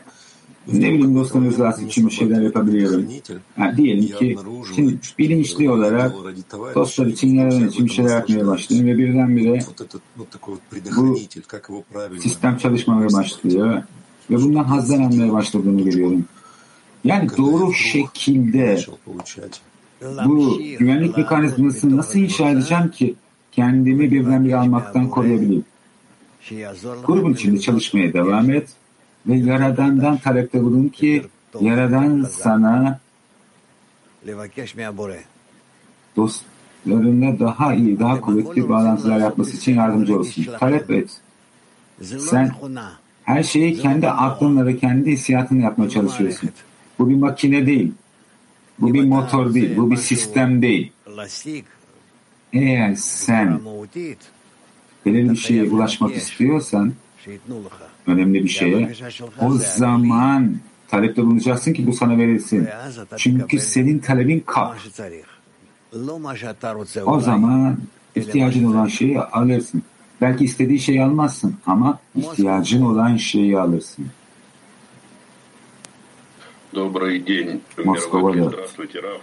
[0.73, 3.07] ne bileyim dostum rızası için bir şeyler yapabiliyorum.
[3.57, 4.37] Ha, diyelim ki
[4.75, 6.13] şimdi bilinçli olarak
[6.75, 9.61] dostlar için, yaradan için bir şeyler yapmaya başlıyorum ve birdenbire
[10.97, 11.19] bu
[12.21, 13.83] sistem çalışmaya başlıyor
[14.31, 16.25] ve bundan hazlanmaya başladığını görüyorum.
[17.04, 18.80] Yani doğru şekilde
[20.26, 23.16] bu güvenlik mekanizmasını nasıl inşa edeceğim ki
[23.52, 25.66] kendimi birdenbire almaktan koruyabileyim?
[27.06, 28.70] Grubun içinde çalışmaya devam et
[29.28, 31.26] ve Yaradan'dan talepte bulun ki
[31.62, 33.00] Yaradan sana
[36.16, 40.46] dostlarına daha iyi, daha kuvvetli bağlantılar yapması için yardımcı olsun.
[40.60, 41.10] Talep et.
[42.02, 42.52] Sen
[43.24, 46.50] her şeyi kendi aklınla ve kendi hissiyatınla yapmaya çalışıyorsun.
[47.00, 47.92] Bu bir makine değil.
[48.80, 49.78] Bu bir motor değil.
[49.78, 50.92] Bu bir sistem değil.
[52.54, 53.60] Eğer sen
[55.06, 56.94] belirli bir şeye ulaşmak istiyorsan
[58.08, 58.92] önemli bir şeye
[59.42, 60.56] o zaman
[60.88, 62.68] talepte bulunacaksın ki bu sana verilsin.
[63.18, 64.78] Çünkü senin talebin kalk.
[67.06, 67.78] O zaman
[68.16, 69.84] ihtiyacın olan şeyi alırsın.
[70.22, 74.06] Belki istediği şeyi almazsın ama ihtiyacın olan şeyi alırsın.
[76.72, 78.54] Добрый день, Москва, Мировой.
[78.54, 79.22] Здравствуйте, Раф.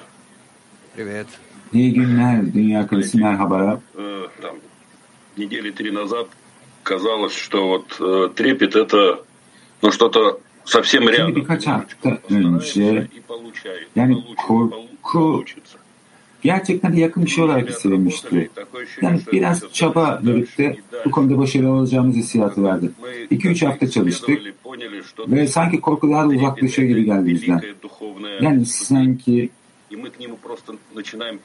[0.97, 1.27] Привет.
[1.73, 3.81] İyi günler Dünya Kalesi merhaba.
[4.43, 4.57] Там,
[5.37, 6.27] недели три назад
[6.83, 9.23] казалось, что вот э, трепет это
[9.83, 11.35] ну, что-то совсем рядом.
[11.35, 13.09] birkaç hafta önce
[13.97, 15.45] yani korku
[16.43, 18.51] gerçekten de yakın bir şey olarak hissedilmişti.
[19.03, 22.91] Yani biraz çaba birlikte bu konuda başarılı olacağımız hissiyatı verdi.
[23.31, 24.39] 2-3 hafta çalıştık
[25.29, 27.63] ve sanki korku daha da uzaklaşıyor gibi geldi bizden.
[28.41, 29.51] Yani sanki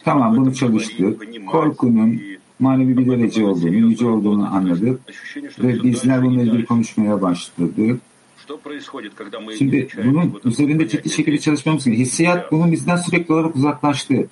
[0.03, 2.21] tamam bunu çalıştık, korkunun
[2.59, 5.01] manevi bir derece olduğunu, yüce olduğunu anladık
[5.59, 7.99] ve bizler bununla ilgili konuşmaya başladık.
[9.57, 12.07] Şimdi bunun üzerinde ciddi şekilde çalışmamız gerekiyor.
[12.07, 14.27] Hissiyat bunun bizden sürekli olarak uzaklaştı.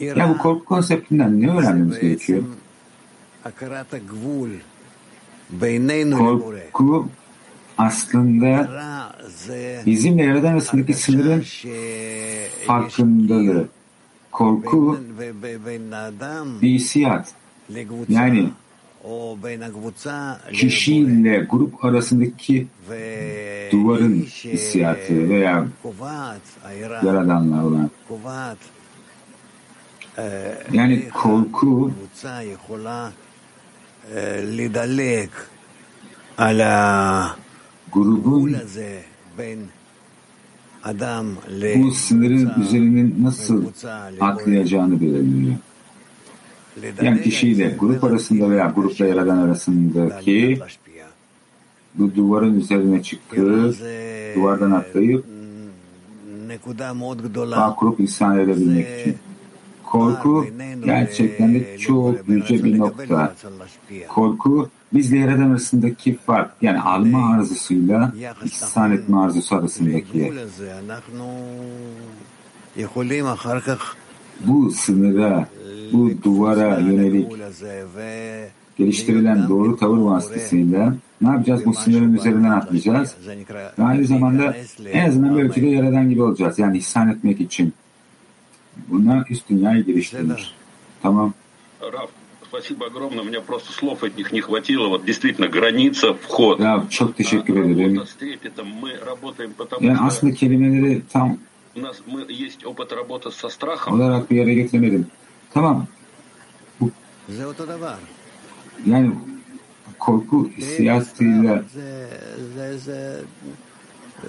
[0.00, 2.42] Ya bu korku konseptinden ne öğrenmemiz gerekiyor?
[6.72, 7.08] Korku
[7.78, 8.70] aslında
[9.86, 11.44] bizimle Yaradan arasındaki sınırın
[12.66, 13.68] farkındalığı.
[14.32, 14.98] Korku
[16.62, 17.32] bir hissiyat.
[18.08, 18.50] Yani
[20.52, 22.66] kişiyle grup arasındaki
[23.72, 25.66] duvarın hissiyatı veya
[27.02, 27.90] Yaradanla olan.
[30.72, 31.92] Yani korku
[37.92, 38.56] grubun
[41.76, 43.64] bu sınırın üzerinin nasıl
[44.20, 45.54] atlayacağını belirliyor.
[47.02, 50.58] Yani kişiyle grup arasında veya grupla yaradan arasındaki
[51.94, 53.36] bu duvarın üzerine çıkıp
[54.36, 55.24] duvardan atlayıp
[57.36, 59.16] bağ kurup insan edebilmek için.
[59.84, 60.46] Korku
[60.84, 63.34] gerçekten de çok yüce bir nokta.
[64.08, 68.12] Korku bizle yaradan arasındaki fark yani alma arzusuyla
[68.44, 70.32] ihsan etme arzusu arasındaki
[74.44, 75.48] bu sınıra,
[75.93, 77.27] bu duvara yönelik
[78.77, 81.65] geliştirilen doğru tavır vasıtasıyla ne yapacağız?
[81.65, 83.15] Bu sınırın üzerinden atlayacağız.
[83.79, 84.55] Ve aynı zamanda
[84.91, 86.59] en azından bir ölçüde yaradan gibi olacağız.
[86.59, 87.73] Yani ihsan etmek için.
[88.87, 90.53] Buna üst dünyayı geliştirmiş.
[91.01, 91.33] Tamam.
[91.81, 92.09] Раф,
[92.49, 93.21] спасибо огромное.
[93.21, 94.89] У меня просто слов от них не хватило.
[94.89, 96.59] Вот действительно, граница, вход.
[96.59, 97.95] Ya çok teşekkür ederim.
[97.95, 98.67] Работа с трепетом.
[98.81, 101.37] Мы работаем потому Yani что aslında kelimeleri tam
[101.75, 103.93] у нас мы, есть опыт работы со страхом.
[103.99, 105.07] olarak bir yere getiremedim.
[105.54, 105.86] Tamam.
[106.80, 106.90] Bu,
[108.86, 109.12] yani
[109.98, 111.64] korku hissiyatıyla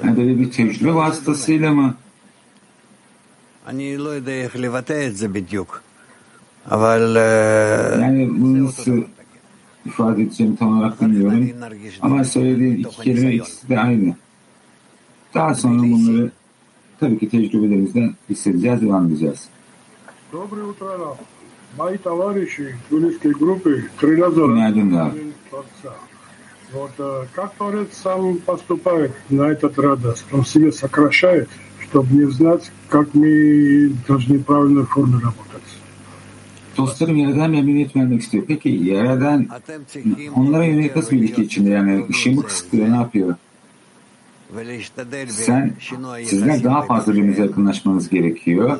[0.03, 1.95] yani böyle bir tecrübe vasıtasıyla mı?
[8.01, 9.03] Yani bunu nasıl
[9.85, 11.49] ifade edeceğimi tam olarak bilmiyorum.
[12.01, 14.15] Ama söylediğim iki kelime ikisi de aynı.
[15.33, 16.31] Daha sonra bunları
[16.99, 19.49] tabii ki tecrübelerimizden hissedeceğiz, devam edeceğiz.
[20.31, 21.17] Доброе утро.
[21.77, 24.53] Мои товарищи группы Зора.
[24.53, 25.11] Günaydın Rab.
[25.49, 25.95] Творца.
[26.73, 30.23] Вот э, как Творец сам поступает на этот радость?
[30.31, 31.49] Он себе сокращает,
[31.81, 35.67] чтобы не знать, как мы должны в правильной форме работать.
[36.77, 38.43] Dostlarım Yaradan memnuniyet vermek istiyor.
[38.47, 39.47] Peki Yaradan
[40.35, 43.35] onlara yönelik nasıl bir ilişki içinde yani ışığı mı kısıtlıyor ne yapıyor?
[45.27, 45.73] Sen
[46.25, 48.79] sizler daha fazla birbirinize yakınlaşmanız gerekiyor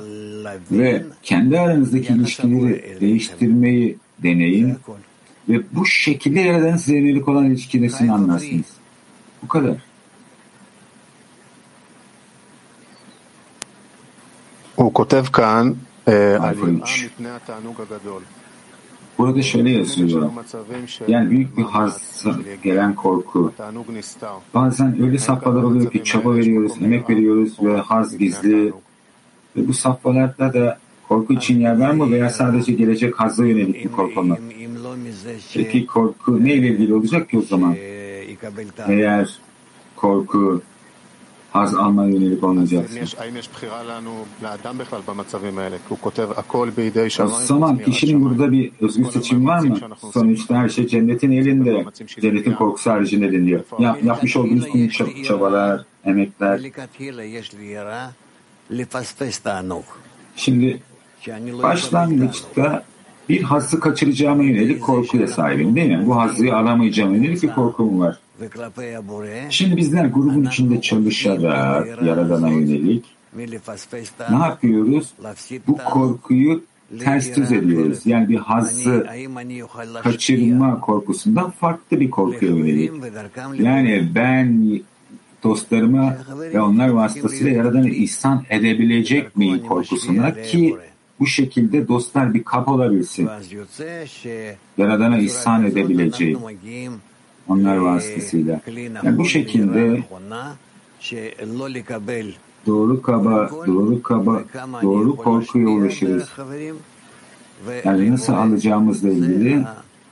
[0.72, 4.78] ve kendi aranızdaki ilişkileri değiştirmeyi deneyin
[5.50, 8.66] ve bu şekilde yaradan size yönelik olan ilişkidesini anlarsınız.
[9.44, 9.78] Bu kadar.
[14.78, 15.76] O kotev kan
[19.18, 20.32] Burada şöyle yazıyor.
[21.08, 22.26] Yani büyük bir haz
[22.64, 23.54] gelen korku.
[24.54, 28.74] Bazen öyle safhalar oluyor ki çaba veriyoruz, emek veriyoruz ve haz gizli
[29.56, 30.78] ve bu safhalarda da
[31.08, 34.38] korku için yer var mı veya sadece gelecek hazla yönelik bir korku mu?
[35.54, 37.76] Peki korku neyle ilgili olacak ki o zaman?
[38.88, 39.40] Eğer
[39.96, 40.62] korku
[41.52, 43.00] haz almaya yönelik olmayacaksa.
[47.26, 49.78] O zaman kişinin burada bir özgür seçim var mı?
[50.14, 51.86] Sonuçta her şey cennetin elinde.
[52.22, 53.62] Cennetin korkusu haricinde diyor.
[53.80, 56.60] Ya, yapmış olduğunuz tüm çabalar, emekler.
[60.36, 60.82] Şimdi
[61.64, 62.84] başlangıçta
[63.30, 66.04] bir hazzı kaçıracağıma yönelik korkuya sahibim değil mi?
[66.06, 68.20] Bu hazzı alamayacağım yönelik bir korkum var.
[69.50, 73.06] Şimdi bizler grubun içinde çalışarak Yaradan'a yönelik
[74.30, 75.14] ne yapıyoruz?
[75.68, 76.64] Bu korkuyu
[77.00, 78.06] ters düz ediyoruz.
[78.06, 79.08] Yani bir hazzı
[80.04, 82.92] kaçırma korkusundan farklı bir korkuya yönelik.
[83.60, 84.80] Yani ben
[85.44, 86.18] dostlarıma
[86.54, 90.78] ve onlar vasıtasıyla Yaradan'a ihsan edebilecek miyim korkusuna ki
[91.20, 93.30] bu şekilde dostlar bir kap olabilsin.
[94.78, 96.40] Yaradan'a ihsan edebileceğim
[97.48, 98.62] onlar vasıtasıyla.
[99.04, 100.04] Yani bu şekilde
[102.68, 104.44] doğru kaba, doğru kaba,
[104.82, 106.30] doğru korkuya ulaşırız.
[107.84, 109.64] Yani nasıl alacağımızla ilgili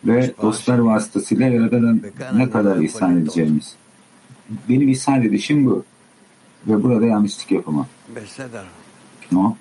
[0.06, 1.96] ve dostlar vasıtasıyla Yaradan'a
[2.36, 3.76] ne kadar ihsan edeceğimiz
[4.69, 5.85] Benim ihsan edişim bu.
[6.67, 7.87] Ve burada yanlışlık yapamam.
[9.33, 9.57] No?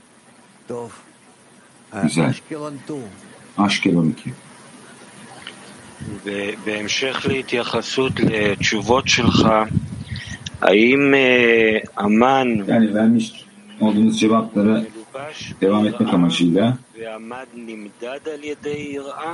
[2.04, 2.34] Güzel.
[3.58, 4.34] Aşkelon 2.
[6.26, 9.48] ובהמשך להתייחסות לתשובות שלך,
[10.62, 11.14] האם
[12.00, 13.46] אמן yani vermiş
[13.82, 14.84] olduğunuz cevaplara
[15.62, 19.34] devam etmek amacıyla ועמד נמדד על ידי יראה?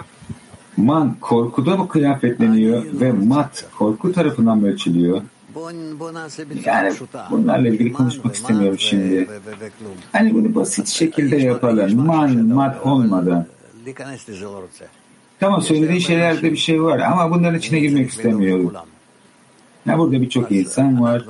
[0.78, 5.22] man korkuda mı kıyafetleniyor ve mat korku tarafından mı ölçülüyor?
[6.65, 6.93] Yani
[7.31, 9.29] bunlarla ilgili konuşmak istemiyorum şimdi.
[10.13, 12.07] Hani bunu basit şekilde yapalım.
[12.07, 13.47] Man, mat olmadan.
[15.41, 18.73] Tamam söylediğin şeylerde bir şey var ama bunların içine girmek istemiyorum.
[19.87, 21.25] Ya burada birçok insan var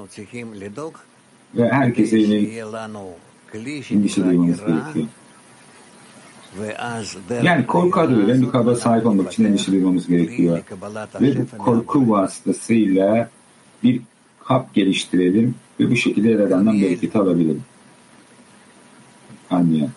[1.55, 2.53] ve herkese yönelik
[3.91, 5.07] endişe duymamız gerekiyor.
[7.43, 10.59] Yani korku adı verilen bir kaba sahip olmak için endişe duymamız gerekiyor.
[11.21, 13.31] Ve bu korku vasıtasıyla
[13.83, 14.01] bir
[14.44, 17.64] kap geliştirelim ve bu şekilde Yaradan'dan bereketi alabilirim.
[19.50, 19.92] Anlayan.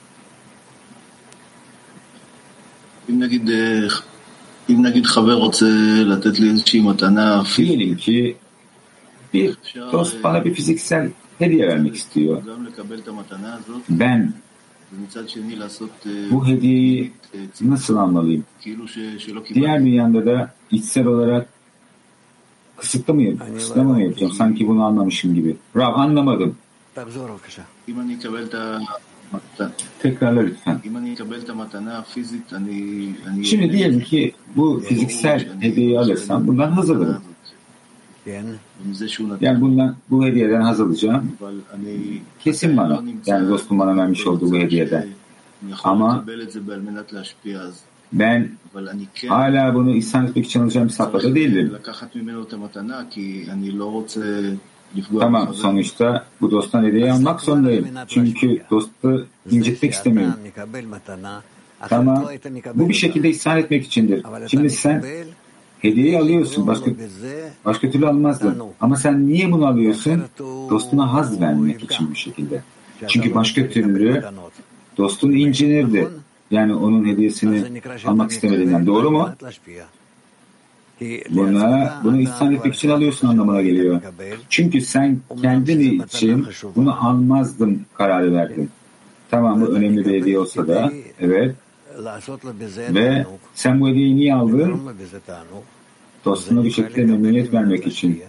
[3.10, 3.50] אם נגיד,
[4.70, 5.66] אם נגיד חבר רוצה
[6.06, 8.36] לתת לי איזושהי מתנה Diyelim ki
[9.34, 9.56] bir
[9.92, 12.42] dost bana bir fiziksel hediye vermek istiyor.
[13.88, 14.32] Ben
[16.30, 17.12] bu hediyeyi
[17.60, 18.44] nasıl almalıyım?
[19.54, 21.48] Diğer bir yanda da içsel olarak
[22.77, 23.55] kısıtlı mı yapacağım?
[23.57, 24.31] Kısıtlama mı yapacağım?
[24.33, 25.57] Sanki bunu anlamışım gibi.
[25.75, 26.55] Rab anlamadım.
[29.99, 30.79] Tekrarla lütfen.
[33.43, 37.21] Şimdi diyelim ki bu fiziksel hediyeyi alırsam bundan haz alırım.
[39.41, 41.31] Yani bundan, bu hediyeden haz alacağım.
[42.39, 43.03] Kesin bana.
[43.25, 45.07] Yani dostum bana vermiş olduğu bu hediyeden.
[45.83, 46.23] Ama
[48.13, 48.49] ben
[49.27, 51.73] hala bunu ihsan etmek için alacağım bir safhada değilim.
[55.19, 57.87] Tamam sonuçta bu dosttan hediye almak zorundayım.
[58.07, 60.33] Çünkü dostu incitmek istemiyorum.
[61.89, 62.25] Tamam
[62.75, 64.23] bu bir şekilde ihsan etmek içindir.
[64.47, 65.03] Şimdi sen
[65.79, 66.67] hediyeyi alıyorsun.
[66.67, 66.91] Başka,
[67.65, 68.63] başka türlü almazdın.
[68.81, 70.23] Ama sen niye bunu alıyorsun?
[70.69, 72.61] Dostuna haz vermek için bu şekilde.
[73.07, 74.23] Çünkü başka türlü
[74.97, 76.07] dostun incinirdi.
[76.51, 77.63] Yani onun hediyesini
[78.05, 78.85] almak istemediğinden.
[78.85, 79.29] Doğru mu?
[81.29, 84.01] Buna, bunu ihsan etmek için alıyorsun anlamına geliyor.
[84.49, 88.69] Çünkü sen kendin için bunu almazdım kararı verdin.
[89.31, 91.55] Tamam bu önemli bir hediye olsa da evet.
[92.93, 93.25] Ve
[93.55, 94.81] sen bu hediyeyi niye aldın?
[96.25, 98.21] Dostuna bir şekilde memnuniyet vermek için.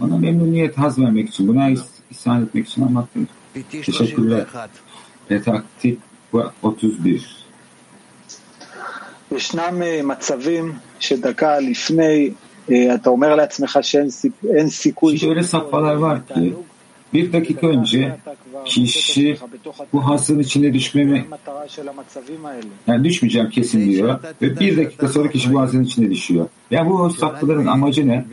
[0.00, 1.48] Ona memnuniyet, haz vermek için.
[1.48, 1.70] Buna
[2.10, 3.28] ihsan etmek için anlattım.
[3.70, 4.46] Teşekkürler
[5.31, 5.99] Retaktik
[6.61, 7.21] 31.
[9.31, 12.29] ישנם מצבים שדקה לפני
[12.95, 16.53] אתה אומר לעצמך שאין סיכוי Şimdi öyle safhalar var ki
[17.13, 18.17] bir dakika önce
[18.65, 19.37] kişi
[19.93, 21.25] bu hasın içine düşmemi
[22.87, 26.47] yani düşmeyeceğim kesin diyor ve bir dakika sonra kişi bu hasın içine düşüyor.
[26.71, 28.25] Ya bu safhaların amacı ne?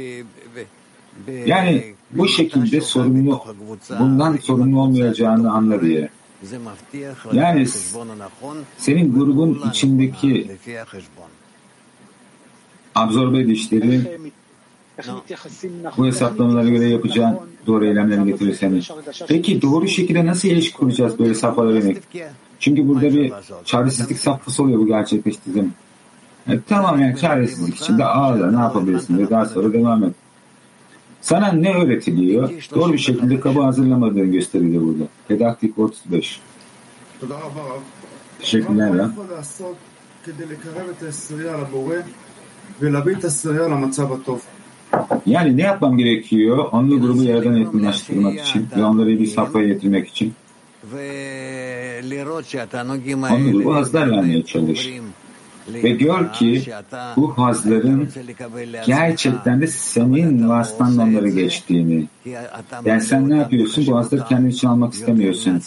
[1.46, 3.44] Yani bu şekilde sorumlu,
[4.00, 6.08] bundan sorumlu olmayacağını anla diye.
[7.33, 7.67] Yani
[8.77, 10.51] senin grubun içindeki
[12.95, 14.19] absorbe edişleri
[15.97, 18.81] bu hesaplamalara göre yapacağın doğru eylemlerini getirir seni.
[19.27, 22.03] Peki doğru şekilde nasıl ilişki kuracağız böyle safhalara yönelik?
[22.59, 23.33] Çünkü burada bir
[23.65, 25.73] çaresizlik safhası oluyor bu gerçekleştirdiğim.
[26.47, 30.13] E, tamam yani çaresizlik içinde ağla ne yapabilirsin ve daha sonra devam et.
[31.23, 32.49] Sana ne öğretiliyor?
[32.75, 35.03] Doğru bir şekilde kabı hazırlamadığın gösteriliyor burada.
[35.27, 36.39] Pedaktik 35.
[38.39, 39.11] Teşekkürler ya.
[45.25, 46.57] Yani ne yapmam gerekiyor?
[46.71, 50.33] Onlu grubu yerden yakınlaştırmak için ve onları bir safhaya getirmek için.
[53.33, 54.89] Onlu grubu hazlar vermeye çalış.
[55.67, 56.63] Ve gör ki
[57.17, 58.09] bu hazların
[58.85, 62.07] gerçekten de senin onları geçtiğini.
[62.85, 63.87] Yani sen ne yapıyorsun?
[63.87, 65.61] Bu hazları kendin için almak istemiyorsun.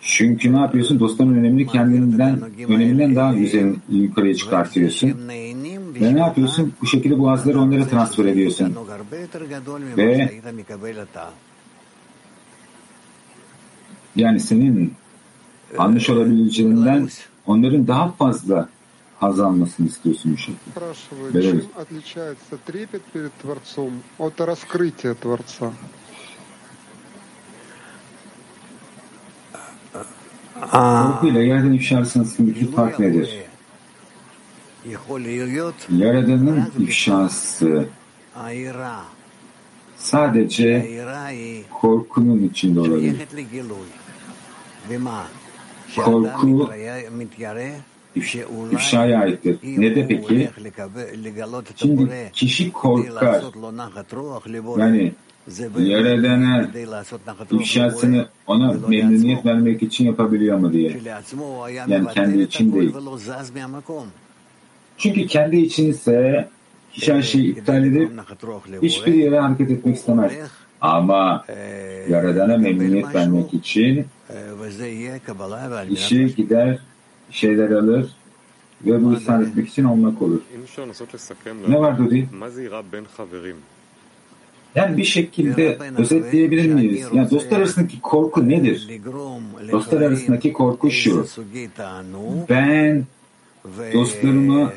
[0.00, 1.00] Çünkü ne yapıyorsun?
[1.00, 5.14] Dostların önemini kendinden, öneminden daha güzel yukarıya çıkartıyorsun.
[6.00, 6.72] Ve ne yapıyorsun?
[6.82, 8.76] Bu şekilde bu hazları onlara transfer ediyorsun.
[9.96, 10.30] Ve
[14.16, 14.94] yani senin
[15.78, 17.08] almış olabileceğinden
[17.46, 18.68] onların daha fazla
[19.20, 20.60] haz almasını istiyorsun bu.
[31.12, 33.30] Korkuyla yerden ifşa arasındaki iki fark nedir?
[35.90, 37.86] Yaradan'ın ifşası.
[39.96, 40.66] Sadece
[41.70, 43.16] korkunun içinde olabilir.
[45.96, 46.70] Korku
[48.72, 49.58] ifşaya aittir.
[49.62, 50.50] Ne de peki?
[51.76, 53.42] Şimdi kişi korkar.
[54.78, 55.12] Yani
[55.78, 56.70] Yaradan'a
[57.50, 61.00] ifşasını ona memnuniyet vermek için yapabiliyor mu diye.
[61.86, 62.94] Yani kendi için değil.
[64.98, 66.48] Çünkü kendi için ise
[66.92, 68.10] kişi her şeyi iptal edip
[68.82, 70.32] hiçbir yere hareket etmek istemez.
[70.82, 71.44] Ama
[72.08, 74.06] Yaradan'a memnuniyet vermek için
[75.88, 76.78] kişi gider,
[77.30, 78.10] şeyler alır
[78.86, 80.40] ve bu ihsan etmek için olmak olur.
[81.68, 82.28] Ne var Dodi?
[84.74, 87.06] Yani bir şekilde özetleyebilir miyiz?
[87.12, 88.88] Yani dostlar arasındaki korku nedir?
[89.72, 91.26] Dostlar arasındaki korku şu.
[92.48, 93.04] Ben
[93.92, 94.72] dostlarıma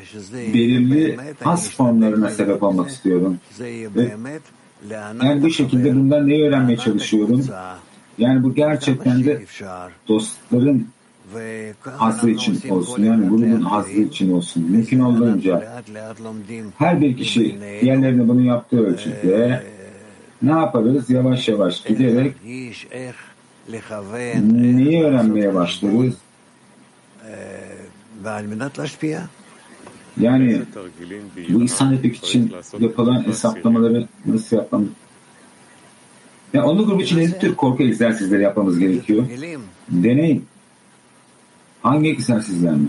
[0.54, 3.38] belirli has formlarına sebep olmak istiyorum.
[3.60, 4.16] Ve
[5.24, 7.44] yani bu şekilde bundan neyi öğrenmeye çalışıyorum?
[8.18, 9.44] Yani bu gerçekten de
[10.08, 10.88] dostların
[11.82, 13.04] hazzı için olsun.
[13.04, 14.70] Yani grubun hazzı için olsun.
[14.70, 15.82] Mümkün olduğunca
[16.78, 19.62] her bir kişi diğerlerine bunu yaptığı ölçüde
[20.42, 21.10] ne yaparız?
[21.10, 22.34] Yavaş yavaş giderek
[24.42, 26.14] neyi öğrenmeye başlarız?
[30.19, 30.61] Yani
[31.49, 34.89] bu insan etmek için yapılan hesaplamaları nasıl yapmamız?
[36.53, 39.25] Yani onun grubu için ne tür korku egzersizleri yapmamız gerekiyor?
[39.89, 40.45] Deneyin.
[41.81, 42.87] Hangi egzersizler mi?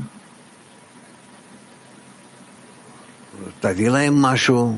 [3.60, 4.76] תביא להם משהו,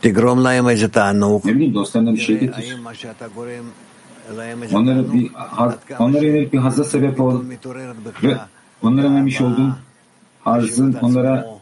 [0.00, 1.46] תגרום להם איזה תענוג.
[1.46, 2.76] Ne bileyim dostlarına bir şey getir.
[4.72, 5.30] Onlara bir
[5.98, 7.42] onlara yönelik bir hazza sebep ol
[8.22, 8.36] ve
[8.82, 9.74] onlara vermiş olduğun
[10.47, 11.57] hazzın onlara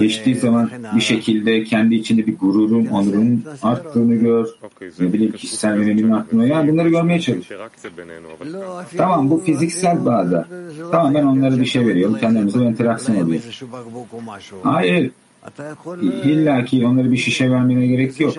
[0.00, 4.46] geçtiği zaman bir şekilde kendi içinde bir gururun, onurun arttığını gör.
[5.00, 6.48] Ne bileyim kişisel öneminin arttığını.
[6.48, 7.48] Yani bunları görmeye çalış.
[8.96, 10.48] Tamam bu fiziksel bağda.
[10.92, 12.16] Tamam ben onlara bir şey veriyorum.
[12.20, 13.42] Kendimize bir interaksiyon oluyor.
[14.62, 15.10] Hayır.
[16.24, 18.34] İlla ki onlara bir şişe vermene gerek yok.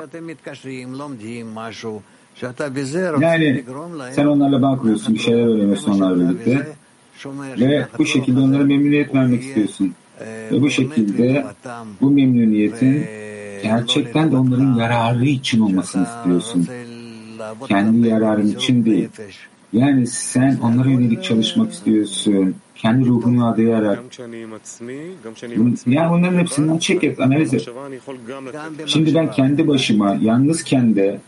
[3.22, 3.64] Yani
[4.12, 6.68] sen onlarla bağ kuruyorsun, bir şeyler öğreniyorsun onlarla birlikte
[7.60, 9.94] ve bu şekilde onlara memnuniyet vermek istiyorsun.
[10.52, 11.46] Ve bu şekilde
[12.02, 13.06] bu memnuniyetin
[13.64, 16.68] gerçekten de onların yararı için olmasını istiyorsun.
[17.68, 19.10] Kendi yararın için değil.
[19.74, 22.56] Yani sen onlara yönelik çalışmak istiyorsun.
[22.80, 24.00] Kendi ruhunu adayarak.
[25.86, 27.70] Yani bunların hepsinden çek et, analiz et.
[28.86, 31.20] Şimdi ben kendi başıma, yalnızken de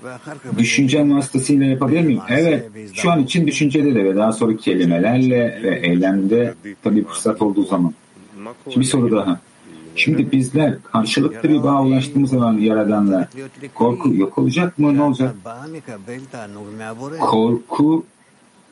[0.58, 2.22] düşüncem vasıtasıyla yapabilir miyim?
[2.30, 2.70] Evet.
[2.94, 7.94] Şu an için düşüncede de ve daha sonra kelimelerle ve eylemde tabii fırsat olduğu zaman.
[8.64, 9.40] Şimdi bir soru daha.
[9.96, 13.28] Şimdi bizler karşılıklı bir bağ ulaştığımız zaman Yaradan'la
[13.74, 14.98] korku yok olacak mı?
[14.98, 15.36] Ne olacak?
[17.20, 18.06] Korku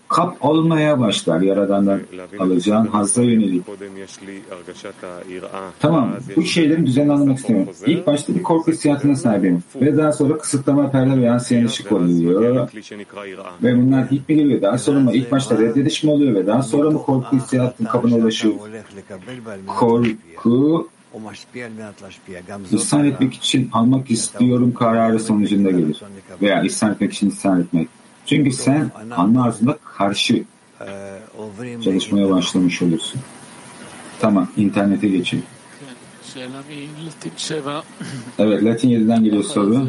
[0.09, 2.01] kap olmaya başlar Yaradan'dan
[2.39, 3.63] alacağın hazza yönelik.
[5.79, 7.67] Tamam, bu şeylerin düzenini anlamak istiyorum.
[7.85, 12.69] İlk başta bir korku hissiyatına sahibim ve daha sonra kısıtlama, perde ve yansıyan ışık oluyor.
[13.63, 14.61] Ve bunlar ilk mi geliyor?
[14.61, 15.13] Daha sonra mı?
[15.13, 18.53] İlk başta reddediş mi oluyor ve daha sonra mı korku hissiyatının kabına ulaşıyor?
[19.67, 20.89] Korku
[22.71, 26.01] İhsan etmek için almak istiyorum kararı sonucunda gelir.
[26.41, 27.98] Veya ihsan etmek için ihsan etmek.
[28.29, 30.43] Çünkü sen alma arzuna karşı
[31.83, 33.21] çalışmaya başlamış olursun.
[34.19, 35.43] Tamam, internete geçelim.
[38.39, 39.87] Evet, Latin 7'den geliyor soru.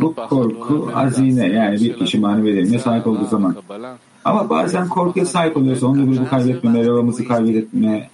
[0.00, 3.56] Bu korku hazine yani bir kişi manevi edilmeye sahip olduğu zaman.
[4.24, 8.10] Ama bazen korkuya sahip oluyorsa onu grubu kaybetme, merhabamızı kaybetme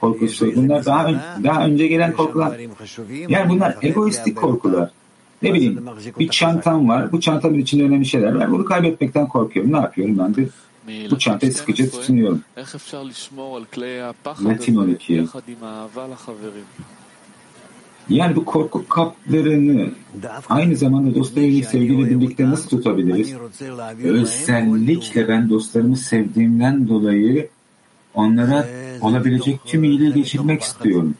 [0.00, 0.56] korkusu.
[0.56, 1.10] Bunlar daha,
[1.44, 2.58] daha önce gelen korkular.
[3.28, 4.90] Yani bunlar egoistik korkular.
[5.42, 5.86] Ne bileyim
[6.18, 7.12] bir çantam var.
[7.12, 8.50] Bu çantanın içinde önemli şeyler var.
[8.50, 9.72] Bunu kaybetmekten korkuyorum.
[9.72, 10.48] Ne yapıyorum ben de?
[11.10, 12.42] Bu çantayı sıkıca tutunuyorum.
[14.44, 15.26] Latin 12.
[18.08, 19.90] Yani bu korku kaplarını
[20.48, 23.34] aynı zamanda dostlarıyla sevgiyle birlikte nasıl tutabiliriz?
[24.04, 27.48] Özellikle ben dostlarımı sevdiğimden dolayı
[28.14, 28.68] onlara
[29.00, 31.14] olabilecek tüm iyiliği geçirmek istiyorum.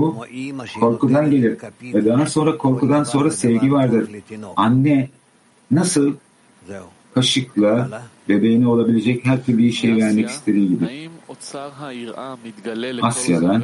[0.00, 0.26] Bu
[0.80, 1.58] korkudan gelir.
[1.82, 4.10] Ve daha sonra korkudan sonra sevgi vardır.
[4.56, 5.08] Anne
[5.70, 6.14] nasıl?
[7.14, 11.10] Kaşıkla bebeğine olabilecek her türlü bir şey vermek istediği gibi.
[13.02, 13.62] Asya'dan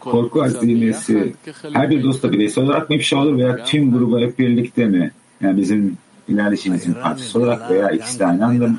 [0.00, 1.34] korku azimesi
[1.72, 5.10] her bir dosta bireysel olarak mı ifşa olur veya tüm gruba hep birlikte mi?
[5.40, 5.98] Yani bizim
[6.28, 8.78] ilerleyişimizin parçası olarak veya ikisi de aynı anda mı?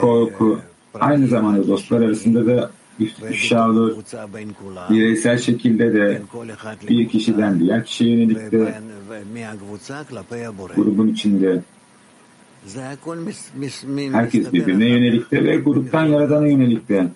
[0.00, 0.60] Korku.
[1.00, 3.96] aynı zamanda dostlar arasında da ifşa olur.
[4.90, 6.22] Bireysel şekilde de
[6.88, 8.74] bir kişiden diğer kişiye yönelik de
[10.76, 11.62] grubun içinde
[14.12, 17.08] herkes birbirine yönelikte ve gruptan yaradana yönelikte.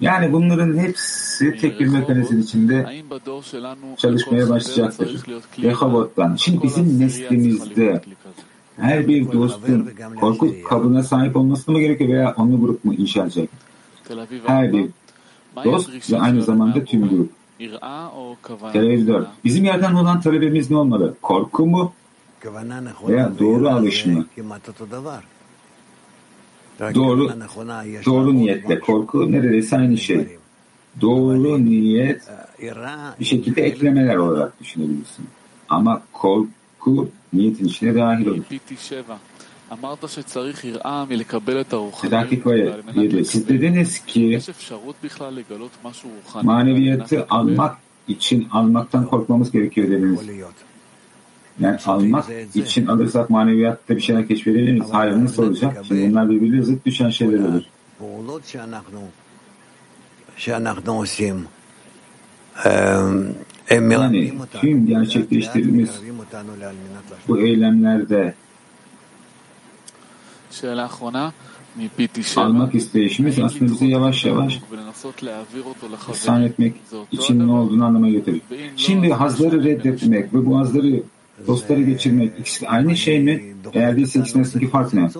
[0.00, 3.02] Yani bunların hepsi tek bir mekanizm içinde
[3.96, 5.24] çalışmaya başlayacaktır.
[5.62, 6.36] Rehovot'tan.
[6.36, 8.02] Şimdi bizim neslimizde
[8.76, 9.90] her bir dostun
[10.20, 13.50] korku kabına sahip olması mı gerekiyor veya onlu grup mu inşa edecek?
[14.48, 14.88] Her bir
[15.72, 17.30] dost ve aynı zamanda tüm grup.
[18.72, 19.28] Tel Aviv 4.
[19.44, 21.14] Bizim yerden olan talebimiz ne olmalı?
[21.22, 21.92] Korku mu?
[23.08, 24.26] Veya doğru alış mı?
[26.94, 27.28] Doğru,
[28.06, 30.16] doğru niyetle korku neredeyse aynı şey.
[31.00, 32.22] Doğru niyet
[33.20, 35.26] bir şekilde eklemeler olarak düşünebilirsin.
[35.68, 38.44] Ama korku niyetin içine dahil olur.
[42.96, 43.24] Ve yedi.
[43.24, 44.40] Siz dediniz ki
[46.42, 47.76] maneviyatı almak
[48.08, 50.20] için almaktan korkmamız gerekiyor dediniz.
[51.60, 54.86] Yani almak için alırsak maneviyatta bir şeyler keşfedebilir miyiz?
[54.92, 55.84] Hayır nasıl olacak?
[55.88, 57.62] Şimdi bunlar birbirine zıt düşen şeyler olur.
[63.70, 65.90] Yani tüm gerçekleştirdiğimiz
[67.28, 68.34] bu eylemlerde
[72.40, 74.60] almak isteyişimiz aslında bizi yavaş yavaş
[76.10, 76.74] ihsan etmek
[77.12, 78.40] için ne olduğunu anlamaya getirir.
[78.76, 81.02] Şimdi hazları reddetmek ve bu hazları
[81.46, 83.44] dostları geçirmek ikisi aynı şey mi?
[83.72, 85.10] Eğer değilse ikisinin arasındaki fark ne?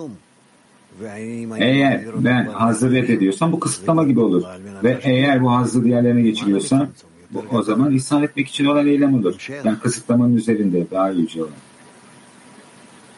[1.57, 4.43] Eğer ben hazır reddediyorsam bu kısıtlama gibi olur.
[4.83, 6.87] Ve eğer bu hazı diğerlerine geçiriyorsam
[7.31, 9.47] bu, o zaman ihsan etmek için olan eylem olur.
[9.63, 11.53] Yani kısıtlamanın üzerinde daha yüce olan.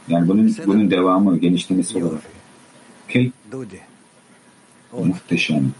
[0.09, 2.21] Yani bunun bunun devamı, genişlemesi olarak.
[3.05, 3.31] Okey?
[4.93, 5.71] Muhteşem.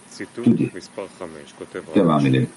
[0.45, 0.71] Dudi.
[1.95, 2.47] Devam edelim.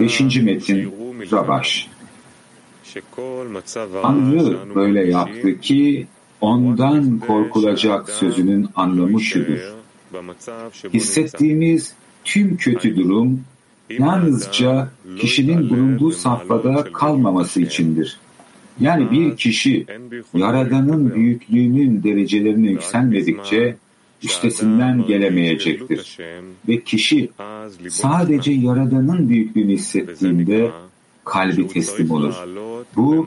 [0.00, 0.92] Beşinci metin
[1.32, 1.88] Rabaş.
[4.02, 6.06] Tanrı böyle yaptı ki
[6.40, 9.74] ondan korkulacak sözünün anlamı şudur.
[10.92, 11.94] Hissettiğimiz
[12.24, 13.44] tüm kötü durum
[13.90, 14.88] yalnızca
[15.18, 18.20] kişinin bulunduğu safhada kalmaması içindir.
[18.80, 19.86] Yani bir kişi
[20.34, 23.76] Yaradan'ın büyüklüğünün derecelerine yükselmedikçe
[24.22, 26.18] üstesinden gelemeyecektir.
[26.68, 27.30] Ve kişi
[27.88, 30.70] sadece Yaradan'ın büyüklüğünü hissettiğinde
[31.24, 32.34] kalbi teslim olur.
[32.96, 33.26] Bu,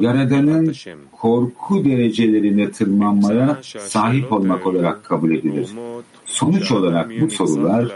[0.00, 0.74] Yaradan'ın
[1.12, 5.68] korku derecelerine tırmanmaya sahip olmak olarak kabul edilir.
[6.24, 7.92] Sonuç olarak bu sorular,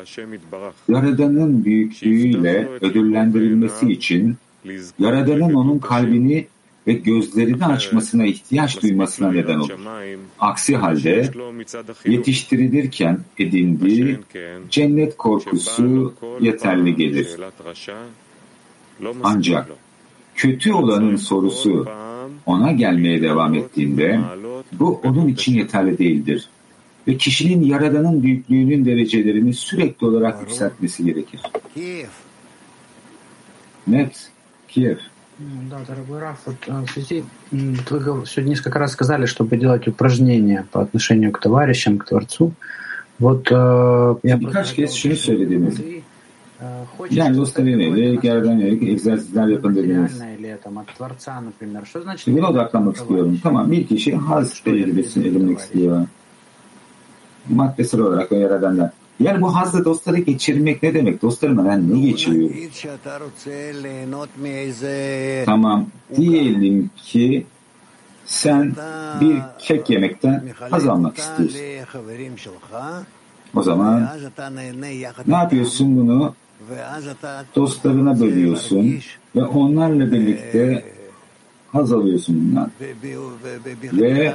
[0.88, 4.36] Yaradan'ın büyüklüğüyle ödüllendirilmesi için
[4.98, 6.46] Yaradan'ın onun kalbini
[6.86, 9.78] ve gözlerini açmasına ihtiyaç duymasına neden olur.
[10.38, 11.30] Aksi halde
[12.06, 14.18] yetiştirilirken edindiği
[14.70, 17.36] cennet korkusu yeterli gelir.
[19.22, 19.68] Ancak
[20.34, 21.86] kötü olanın sorusu
[22.46, 24.20] ona gelmeye devam ettiğinde
[24.72, 26.48] bu onun için yeterli değildir.
[27.08, 31.40] Ve kişinin Yaradan'ın büyüklüğünün derecelerini sürekli olarak yükseltmesi gerekir.
[33.86, 34.30] Net,
[34.68, 34.96] Kiev.
[35.38, 40.82] Да, дорогой Раф, вот в связи, вы сегодня несколько раз сказали, чтобы делать упражнения по
[40.82, 42.52] отношению к товарищам, к Творцу.
[43.18, 45.80] Вот я Birkaç kez şunu söylediniz.
[47.10, 50.20] Yani dostlara yönelik, yerden yönelik egzersizler yapın dediniz.
[52.26, 53.40] Buna odaklanmak istiyorum.
[53.42, 56.06] Tamam bir kişi haz tecrübesini edinmek istiyor.
[57.48, 58.90] Maddesel olarak o yaradanlar.
[59.20, 61.22] Yani bu hazla dostları geçirmek ne demek?
[61.22, 62.56] Dostlarıma ben ne geçiriyorum?
[65.46, 65.86] Tamam.
[66.16, 67.46] Diyelim ki
[68.26, 68.74] sen
[69.20, 71.58] bir kek yemekten haz almak istiyorsun.
[73.54, 74.08] O zaman
[75.26, 76.34] ne yapıyorsun bunu?
[77.56, 79.00] Dostlarına bölüyorsun
[79.36, 80.84] ve onlarla birlikte
[81.72, 82.70] haz alıyorsun bundan.
[83.92, 84.34] Ve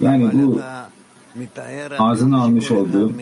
[0.00, 0.60] yani bu
[1.98, 3.16] ağzına almış olduğun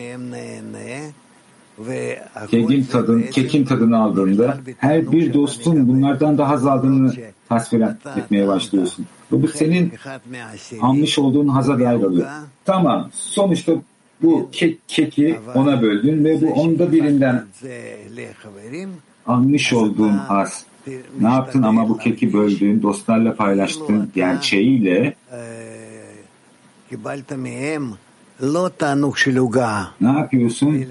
[2.51, 7.13] kekin, tadın, kekin tadını aldığında her bir dostun bunlardan daha az aldığını
[7.49, 7.83] tasvir
[8.17, 9.05] etmeye başlıyorsun.
[9.31, 9.93] Ve bu senin
[10.81, 12.27] almış olduğun haza dair oluyor.
[12.65, 13.73] Tamam, sonuçta
[14.21, 17.45] bu kek, keki ona böldün ve bu onda birinden
[19.27, 20.65] almış olduğun haz.
[21.21, 25.15] Ne yaptın ama bu keki böldüğün, dostlarla paylaştığın gerçeğiyle
[30.01, 30.85] ne yapıyorsun?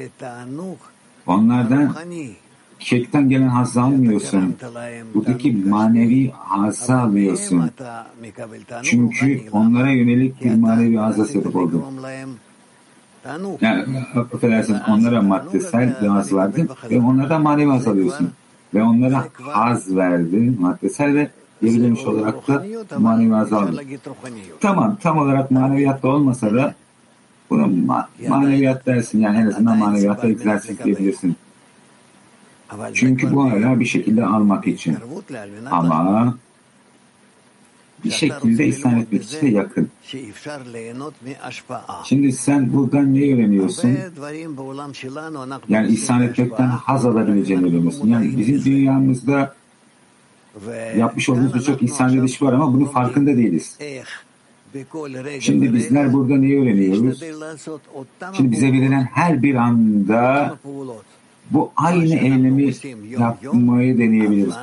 [1.27, 1.95] Onlardan
[2.81, 4.57] kekten gelen hazzı almıyorsun.
[5.15, 7.71] Buradaki manevi hazzı alıyorsun.
[8.83, 11.85] Çünkü onlara yönelik bir manevi hazza sebep oldun.
[13.61, 13.85] Yani
[14.35, 18.31] affedersin onlara maddesel bir haz verdin ve onlardan manevi haz alıyorsun.
[18.75, 21.31] Ve onlara haz verdin maddesel ve
[21.63, 22.65] dönüş olarak da
[22.99, 23.81] manevi haz aldın.
[24.61, 26.75] Tamam tam olarak maneviyatta olmasa da
[27.51, 31.37] bunu ma maneviyat dersin yani en azından maneviyatta egzersiz diyebilirsin.
[32.95, 34.97] Çünkü bu hala bir şekilde almak için.
[35.71, 36.35] Ama
[38.05, 39.89] bir şekilde ihsan etmek için de yakın.
[42.05, 43.99] Şimdi sen buradan ne öğreniyorsun?
[45.69, 48.09] Yani ihsan etmekten haz alabileceğini öğreniyorsun.
[48.09, 49.55] Yani bizim dünyamızda
[50.97, 53.79] yapmış olduğumuz birçok ihsan ediş var ama bunun farkında değiliz.
[55.41, 57.25] Şimdi bizler burada neyi öğreniyoruz?
[58.37, 60.57] Şimdi bize verilen her bir anda
[61.51, 62.73] bu aynı eylemi
[63.19, 64.55] yapmayı deneyebiliriz.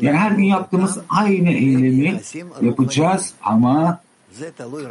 [0.00, 2.20] Yani her gün yaptığımız aynı eylemi
[2.62, 4.00] yapacağız ama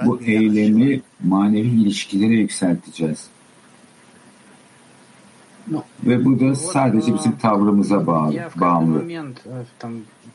[0.05, 3.27] bu eylemi manevi ilişkilere yükselteceğiz.
[6.03, 9.03] Ve bu da sadece bizim tavrımıza bağlı, bağımlı.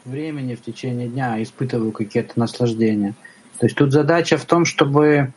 [0.04, 3.14] Времени в течение дня испытываю какие-то наслаждения.
[3.58, 5.32] То есть тут задача в том, чтобы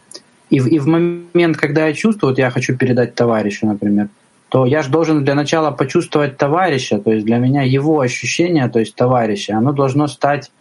[0.49, 4.09] и в, и в момент, когда я чувствую, вот я хочу передать товарищу, например,
[4.49, 8.80] то я же должен для начала почувствовать товарища, то есть для меня его ощущение, то
[8.80, 10.51] есть товарища, оно должно стать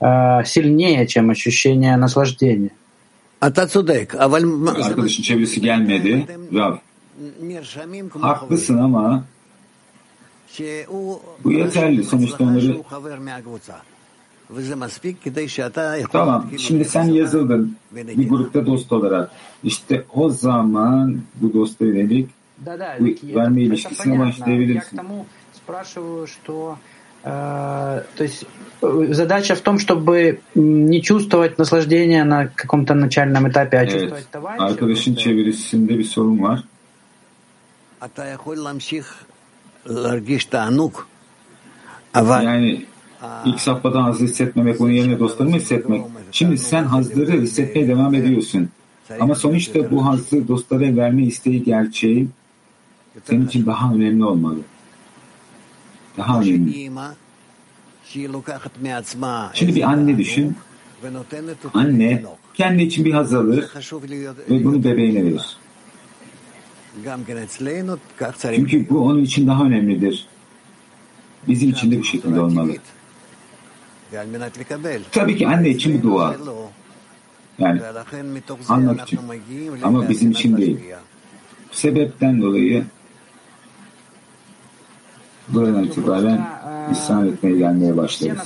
[0.00, 2.70] э, сильнее, чем ощущение наслаждения.
[5.22, 6.26] Çevresi gelmedi.
[6.54, 6.76] Rav,
[8.20, 9.24] haklısın ama
[11.44, 12.04] bu yeterli.
[12.04, 12.76] Sonuçta onları
[16.12, 16.50] Tamam.
[16.58, 19.30] Şimdi sen yazıldın bir grupta dost olarak.
[19.64, 22.30] İşte o zaman bu dosta yönelik
[23.22, 25.00] verme ilişkisine başlayabilirsin.
[27.24, 28.44] То есть
[29.10, 34.60] задача в том, чтобы не чувствовать наслаждение на каком-то начальном этапе, а чувствовать evet.
[34.60, 36.64] Arkadaşın çevirisinde bir sorun var.
[42.44, 42.84] Yani
[43.44, 46.02] ilk safhada haz hissetmemek, onun yerine dostlarımı hissetmek.
[46.32, 48.68] Şimdi sen hazları hissetmeye devam ediyorsun.
[49.20, 52.28] Ama sonuçta bu hazı dostlara verme isteği gerçeği
[53.24, 54.58] senin için daha önemli olmalı.
[56.18, 56.70] Daha önemli.
[59.54, 60.56] Şimdi bir anne düşün.
[61.74, 62.22] Anne
[62.54, 63.34] kendi için bir haz
[64.50, 65.56] ve bunu bebeğine verir.
[68.56, 70.26] Çünkü bu onun için daha önemlidir.
[71.48, 72.72] Bizim için de bu şekilde olmalı.
[75.12, 76.36] Tabii ki anne için bir dua.
[77.58, 77.82] Yani
[78.68, 79.20] almak için.
[79.82, 80.78] Ama bizim için değil.
[81.72, 82.84] Sebepten dolayı
[85.48, 86.46] buradan itibaren
[86.92, 88.38] ihsan etmeye gelmeye başlarız.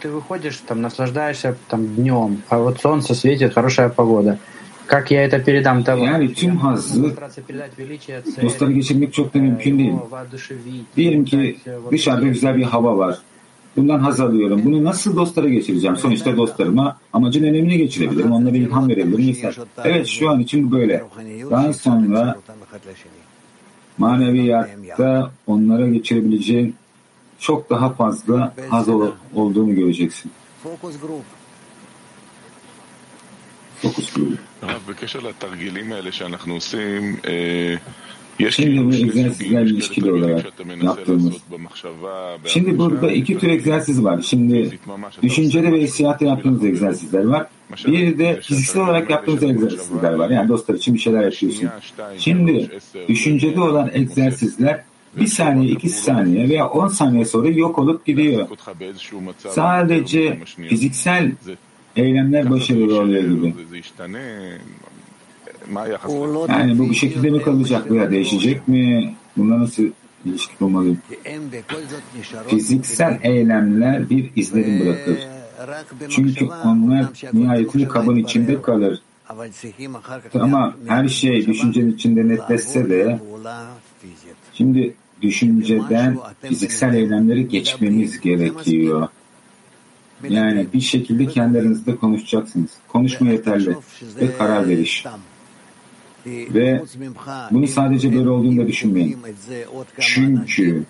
[0.00, 4.38] ты выходишь, там, наслаждаешься там, днем, а вот солнце светит, хорошая погода.
[4.87, 6.05] Как я это передам товарищу?
[6.11, 9.91] Yani tüm hazzı Постараться передать величие цели, dostlara geçirmek çok da mümkün değil.
[9.93, 13.17] его воодушевить, Diyelim ki дать, вот, dışarıda güzel bir hava var.
[13.77, 14.61] Bundan haz alıyorum.
[14.65, 15.97] Bunu nasıl dostlara geçireceğim?
[15.97, 18.31] Sonuçta dostlarıma amacın önemini geçirebilirim.
[18.31, 19.25] Onlara ilham verebilirim.
[19.43, 21.03] Mesela, evet şu an için bu böyle.
[21.51, 22.35] Daha sonra
[23.97, 26.75] maneviyatta onlara geçirebileceğin
[27.39, 30.31] çok daha fazla haz ol- olduğunu göreceksin.
[34.87, 37.75] בקשר לתרגילים האלה שאנחנו עושים, אה,
[38.39, 41.25] יש Şimdi כאילו bu שני egzersizlerle סוגים, יש כאלה ilişkili תרגילים olarak שאתה מנסה yaptığımız.
[41.25, 44.21] לעשות במחשבה, Şimdi burada iki tür egzersiz var.
[44.21, 44.79] Şimdi
[45.23, 47.47] düşüncede ve hissiyatta yaptığımız egzersizler var.
[47.87, 50.29] Bir de fiziksel olarak yaptığımız egzersizler var.
[50.29, 51.69] Yani dostlar için bir şeyler yapıyorsun.
[52.17, 52.69] Şimdi
[53.07, 54.83] düşüncede olan egzersizler
[55.19, 58.47] bir saniye, iki saniye veya on saniye sonra yok olup gidiyor.
[58.49, 60.69] אותך באיזשהו מצב, Sadece משנייה.
[60.69, 61.31] fiziksel
[61.96, 63.54] eylemler başarılı oluyor gibi.
[66.48, 69.14] Yani bu bu şekilde mi kalacak veya değişecek mi?
[69.36, 69.84] Bunlar nasıl
[70.24, 70.98] ilişki kurmalıyım?
[72.48, 75.18] Fiziksel eylemler bir izlenim bırakır.
[76.08, 79.02] Çünkü onlar nihayetinde kabın içinde kalır.
[80.34, 83.20] Ama her şey düşüncenin içinde netleşse de
[84.52, 89.08] şimdi düşünceden fiziksel eylemleri geçmemiz gerekiyor.
[90.28, 92.70] Yani bir şekilde kendi konuşacaksınız.
[92.88, 93.76] Konuşma yeterli
[94.20, 95.04] ve karar veriş.
[96.26, 96.82] Ve
[97.50, 99.18] bunu sadece böyle olduğunu düşünmeyin.
[100.00, 100.84] Çünkü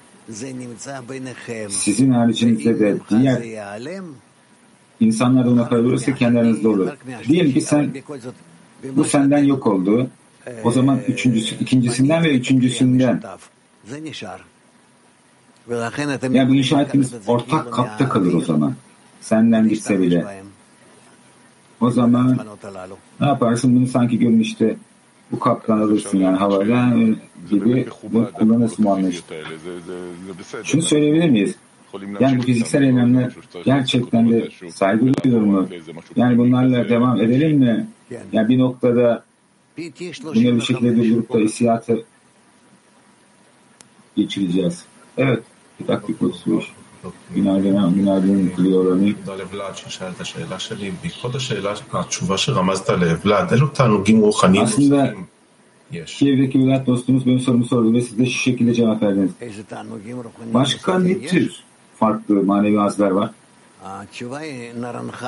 [1.69, 3.43] sizin haricinizde de diğer
[5.01, 6.89] insanlar buna karar verirse kendi olur.
[7.29, 7.95] Diyelim ki sen
[8.97, 10.11] bu senden yok oldu.
[10.65, 13.23] O zaman üçüncüsü, ikincisinden ve üçüncüsünden
[16.33, 18.75] yani bu inşa ettiğimiz ortak kapta kalır o zaman
[19.25, 20.25] senden gitse bile.
[21.81, 22.39] O zaman
[23.21, 23.77] ne yaparsın?
[23.77, 24.77] Bunu sanki görünüşte
[25.33, 26.97] bu kaptan alırsın yani havayla
[27.51, 29.17] gibi bunu kullanırsın muhammedi.
[30.65, 31.55] Şunu söyleyebilir miyiz?
[32.21, 33.33] Yani bu fiziksel eylemler
[33.65, 35.69] gerçekten de saygı duyuyorum mu?
[36.17, 37.87] Yani bunlarla devam edelim mi?
[38.33, 39.25] Yani bir noktada
[40.25, 42.05] bunları bir şekilde durdurup da hissiyatı
[44.17, 44.85] geçireceğiz.
[45.19, 45.43] Evet,
[45.81, 46.63] bir taktik olsun.
[47.35, 49.01] Günaydın, günaydın diliyorum.
[54.63, 55.15] Aslında
[56.19, 59.31] Kiev'deki Vlad dostumuz benim sorumu sordu ve siz de şu şekilde cevap verdiniz.
[60.55, 61.53] Başka ne tür
[61.99, 63.31] farklı manevi hazlar var?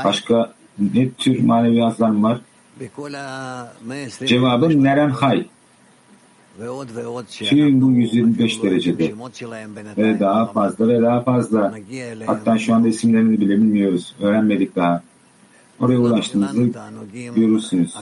[0.05, 2.41] Başka ne tür manevi hazlar var?
[4.27, 5.45] Cevabı Nerenhay.
[7.31, 9.13] Şiirin bu 125 derecede
[9.99, 11.75] ve daha fazla ve daha fazla.
[12.27, 14.15] Hatta şu anda isimlerini bile bilmiyoruz.
[14.21, 15.03] Öğrenmedik daha.
[15.81, 16.81] Oraya ulaştığımızda
[17.37, 17.95] görürsünüz.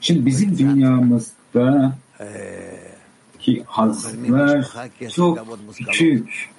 [0.00, 1.96] Şimdi bizim dünyamızda
[3.38, 4.68] ki hazlar
[5.12, 6.50] çok küçük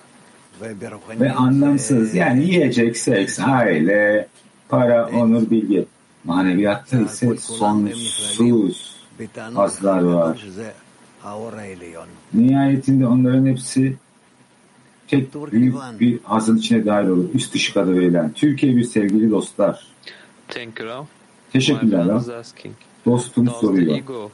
[1.20, 2.16] ve anlamsız.
[2.16, 4.28] Yani yiyecek, seks, aile,
[4.70, 5.86] para, onur, bilgi.
[6.24, 8.91] Maneviyatta ise sonsuz
[9.56, 10.46] aslar var.
[12.34, 13.96] Nihayetinde onların hepsi
[15.08, 18.32] tek büyük bir hazın içine dahil olup üst dışı kadar öğlen.
[18.34, 19.88] Türkiye bir sevgili dostlar.
[21.54, 22.08] Teşekkürler.
[23.06, 23.98] Dostum soruyor.
[23.98, 24.32] Ego,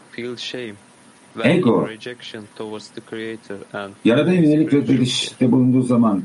[4.06, 6.24] Yaradan yönelik reddedişte bulunduğu zaman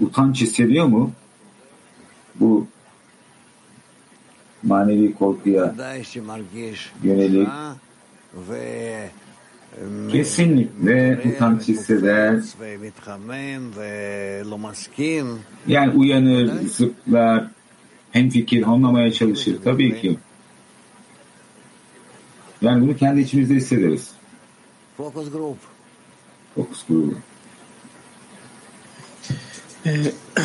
[0.00, 1.12] utanç hissediyor mu?
[2.40, 2.66] Bu
[4.66, 5.74] manevi korkuya
[7.02, 7.48] yönelik
[10.12, 12.40] kesinlikle utanç hisseder.
[15.66, 17.46] Yani uyanır, zıplar,
[18.12, 20.18] hem fikir anlamaya çalışır tabii ki.
[22.62, 24.10] Yani bunu kendi içimizde hissederiz.
[24.96, 25.56] Fokus grubu.
[26.54, 27.14] Fokus grubu.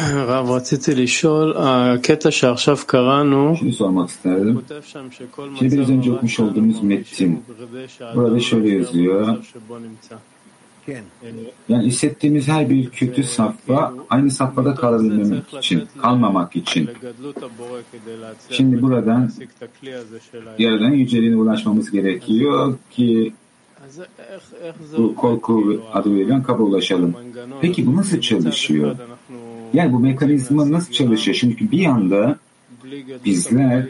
[0.03, 4.55] רב, רציתי לשאול, הקטע שעכשיו קראנו, Şunu sormak isterdim.
[4.55, 7.43] כותב שם שכל Şimdi biraz מצב önce הרע okumuş שלנו olduğumuz מרגישים metin.
[7.49, 9.27] ובוודא שהאדם Burada şöyle עובר yazıyor.
[9.27, 10.17] במצב שבו נמצא.
[10.87, 11.03] כן.
[11.69, 16.87] Yani hissettiğimiz her bir kötü safha aynı safhada kalabilmemek için, kalmamak için.
[16.87, 20.63] לגדלות הבורא כדי להצליח Şimdi buradan להשיג את הכלי הזה של ה...
[20.63, 23.33] Yaradan yüceliğine ulaşmamız gerekiyor ki
[24.98, 27.16] bu korku adı verilen kaba ulaşalım.
[27.62, 28.96] Peki bu nasıl çalışıyor?
[29.74, 31.38] Yani bu mekanizma nasıl çalışıyor?
[31.40, 32.40] Çünkü bir anda
[33.26, 33.88] bizler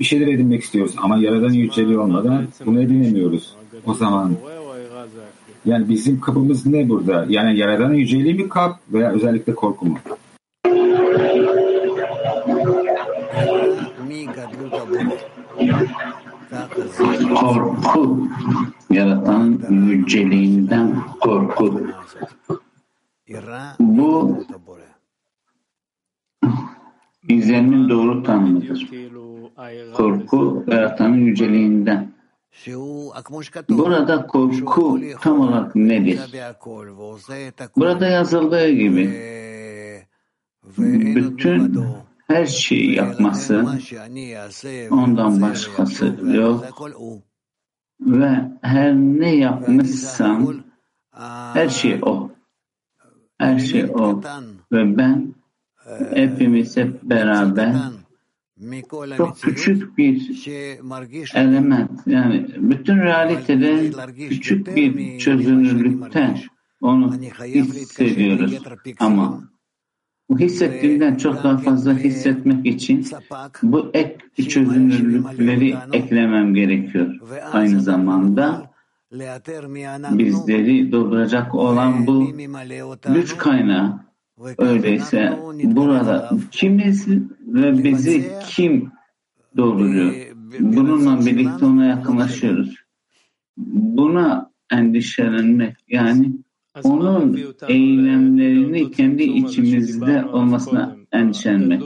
[0.00, 3.56] bir şeyler edinmek istiyoruz ama yaradan yüceli olmadan bunu edinemiyoruz.
[3.86, 4.36] O zaman
[5.64, 7.26] yani bizim kapımız ne burada?
[7.28, 9.98] Yani yaradan yüceliği mi kap veya özellikle korku mu?
[17.34, 18.28] Korku,
[18.90, 21.80] yaratanın yüceliğinden korku.
[23.80, 24.44] Bu
[27.28, 28.90] izlenimin doğru tanımıdır.
[29.94, 32.16] Korku, yaratanın yüceliğinden.
[33.68, 36.20] Burada korku tam olarak nedir?
[37.76, 39.10] Burada yazıldığı gibi
[40.78, 41.74] bütün
[42.26, 43.66] her şeyi yapması,
[44.90, 46.64] ondan başkası yok
[48.00, 50.54] ve her ne yapmışsam
[51.52, 52.30] her şey o.
[53.38, 54.22] Her şey o.
[54.72, 55.34] Ve ben
[56.14, 57.74] hepimiz hep beraber
[59.16, 60.46] çok küçük bir
[61.34, 63.92] element yani bütün realitede
[64.28, 66.34] küçük bir çözünürlükte
[66.80, 67.14] onu
[67.44, 68.58] hissediyoruz
[68.98, 69.42] ama
[70.28, 73.06] bu hissettiğimden çok daha fazla hissetmek için
[73.62, 74.18] bu ek
[74.48, 77.14] çözünürlükleri eklemem gerekiyor.
[77.52, 78.70] Aynı zamanda
[80.10, 82.32] bizleri dolduracak olan bu
[83.14, 84.00] güç kaynağı
[84.58, 87.08] öyleyse burada kimiz
[87.46, 88.92] ve bizi kim
[89.56, 90.14] dolduruyor?
[90.60, 92.74] Bununla birlikte ona yakınlaşıyoruz.
[93.56, 96.32] Buna endişelenmek yani
[96.84, 101.82] onun eylemlerini kendi içimizde olmasına endişelenmek.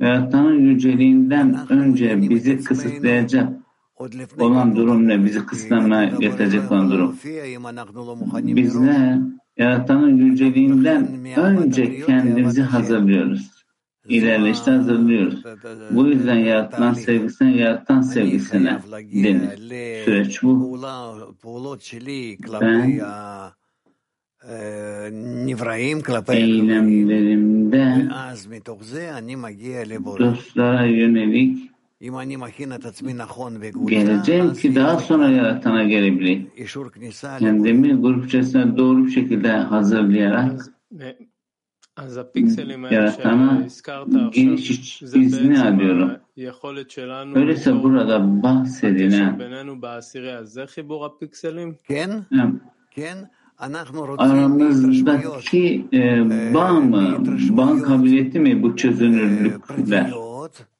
[0.00, 3.52] Yaratanın yüceliğinden önce bizi kısıtlayacak
[4.38, 5.24] olan durum ne?
[5.24, 7.16] Bizi kısıtlamaya getirecek olan durum.
[8.56, 9.18] Bizler
[9.56, 13.59] yaratanın yüceliğinden önce kendimizi hazırlıyoruz.
[14.10, 15.44] İlerleyişte hazırlıyoruz.
[15.90, 18.78] Bu yüzden yaratılan sevgisine, yaratan sevgisine
[19.24, 19.56] denir.
[20.04, 20.80] Süreç bu.
[22.60, 23.00] Ben
[26.36, 28.08] eylemlerimde
[30.18, 31.70] dostlara yönelik
[33.86, 36.50] geleceğim ki daha sonra yaratana gelebileyim.
[37.38, 40.66] Kendimi grup içerisinde doğru bir şekilde hazırlayarak
[42.94, 43.66] yaratana
[44.32, 46.10] giriş izni alıyorum.
[47.36, 49.38] Öyleyse burada bahsedilen
[54.18, 56.24] aramızdaki e,
[56.54, 57.16] bağ mı,
[57.50, 60.12] bağ kabiliyeti mi bu çözünürlükler?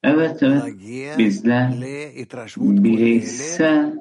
[0.02, 0.62] Evet, evet.
[1.18, 1.72] Bizler
[2.56, 3.94] bireysel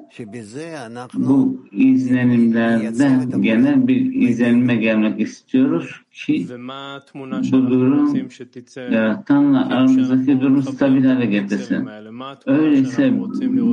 [1.14, 6.46] bu izlenimlerden genel bir izlenime gelmek istiyoruz ki
[7.52, 8.28] bu durum
[8.76, 11.88] yaratanla aramızdaki durumu stabil hale getirsin.
[12.46, 13.12] Öyleyse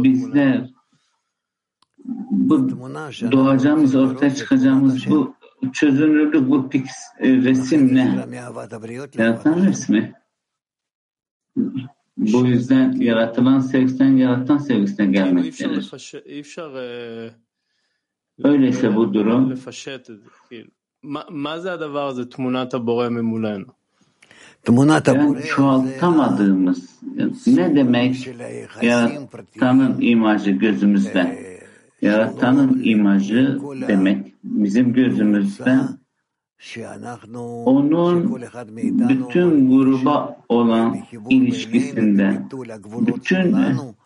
[0.03, 0.69] bizler
[2.31, 2.69] bu
[3.31, 5.35] doğacağımız, ortaya çıkacağımız bu
[5.73, 6.85] çözünürlük, bu pix,
[7.21, 8.25] resim ne?
[9.17, 10.13] Yaratan resmi.
[12.17, 15.91] Bu yüzden yaratılan sevgisinden yaratan sevgisine gelmektedir.
[18.43, 19.59] Öyleyse bu durum
[25.15, 26.89] yani çoğaltamadığımız
[27.47, 28.29] ne demek
[28.81, 31.57] yaratanın imajı gözümüzde
[32.01, 35.79] yaratanın imajı demek bizim gözümüzde
[37.65, 38.41] onun
[39.09, 40.97] bütün gruba olan
[41.29, 42.49] ilişkisinden,
[43.07, 43.55] bütün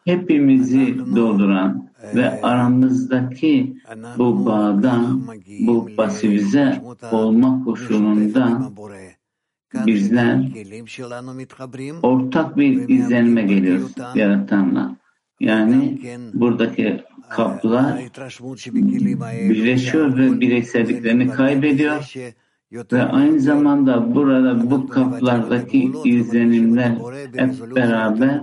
[0.05, 3.77] hepimizi dolduran ve aramızdaki
[4.17, 5.27] bu bağdan,
[5.67, 6.81] bu pasifize
[7.11, 8.75] olma koşulundan
[9.85, 10.51] bizler
[12.03, 14.95] ortak bir izlenime geliyoruz yaratanla.
[15.39, 15.99] Yani
[16.33, 17.99] buradaki kaplar
[19.49, 22.13] birleşiyor ve bireyselliklerini kaybediyor
[22.71, 26.97] ve aynı zamanda burada bu kaplardaki izlenimler
[27.35, 28.41] hep beraber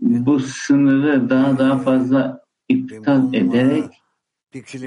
[0.00, 3.84] bu sınırı daha daha fazla iptal ederek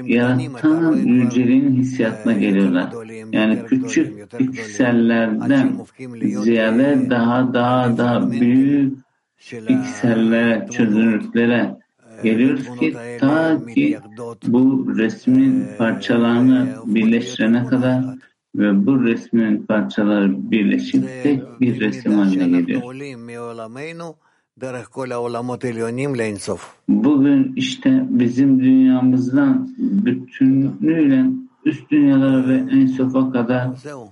[0.04, 2.92] yaratanın yüceliğinin hissiyatına geliyorlar.
[3.32, 5.80] Yani küçük piksellerden
[6.42, 8.98] ziyade daha daha daha büyük
[9.66, 11.81] piksellere, çözünürlüklere
[12.22, 13.98] geliyoruz ki ta ki
[14.46, 18.04] bu resmin parçalarını birleştirene kadar
[18.56, 22.82] ve bu resmin parçaları birleşip tek bir resim haline geliyor.
[26.88, 31.24] Bugün işte bizim dünyamızdan bütünlüğüyle
[31.64, 33.68] üst dünyalara ve en sofa kadar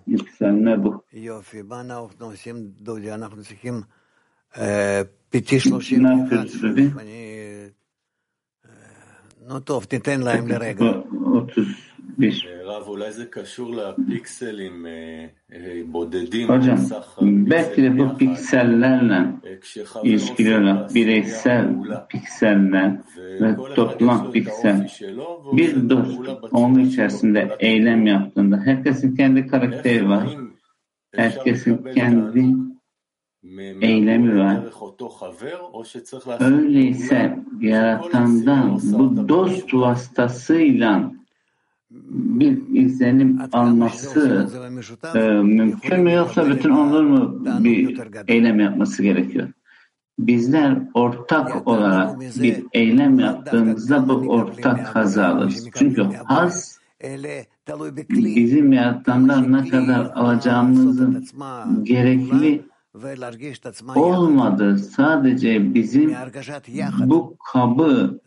[0.07, 1.05] yükselme bu.
[6.03, 6.63] Ne yapıyoruz
[9.50, 10.84] Ruby?
[11.26, 11.68] 30
[12.18, 12.56] Bir.
[12.66, 18.18] רב, אולי זה קשור לפיקסלים אה, אה, bודדים, Hocam, סך belki de bu יחד.
[18.18, 19.14] piksellerle
[19.46, 21.68] אה, כשחבר ilişkili עושה olan bireysel
[22.10, 22.92] pikseller
[23.42, 24.88] ve toplam piksel
[25.58, 30.38] bir dost onun içerisinde eylem yaptığında herkesin kendi karakteri var.
[31.16, 32.56] Herkesin kendi
[33.81, 34.65] eylem üren
[36.41, 41.13] öyleyse yaratandan bu dost vasıtasıyla
[42.11, 44.49] bir izlenim alması
[45.15, 49.49] e, mümkün mü yoksa bütün onlar mı bir eylem yapması gerekiyor?
[50.19, 55.69] Bizler ortak olarak bir eylem yaptığımızda bu ortak hazı alırız.
[55.75, 56.81] Çünkü haz
[58.09, 61.27] bizim yaratandan ne kadar alacağımızın
[61.83, 62.70] gerekli
[63.97, 64.79] olmadı.
[64.79, 66.15] Sadece bizim
[67.05, 68.21] bu kabı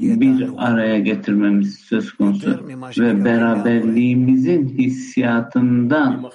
[0.00, 2.68] bir araya getirmemiz söz konusu
[2.98, 6.30] ve beraberliğimizin hissiyatından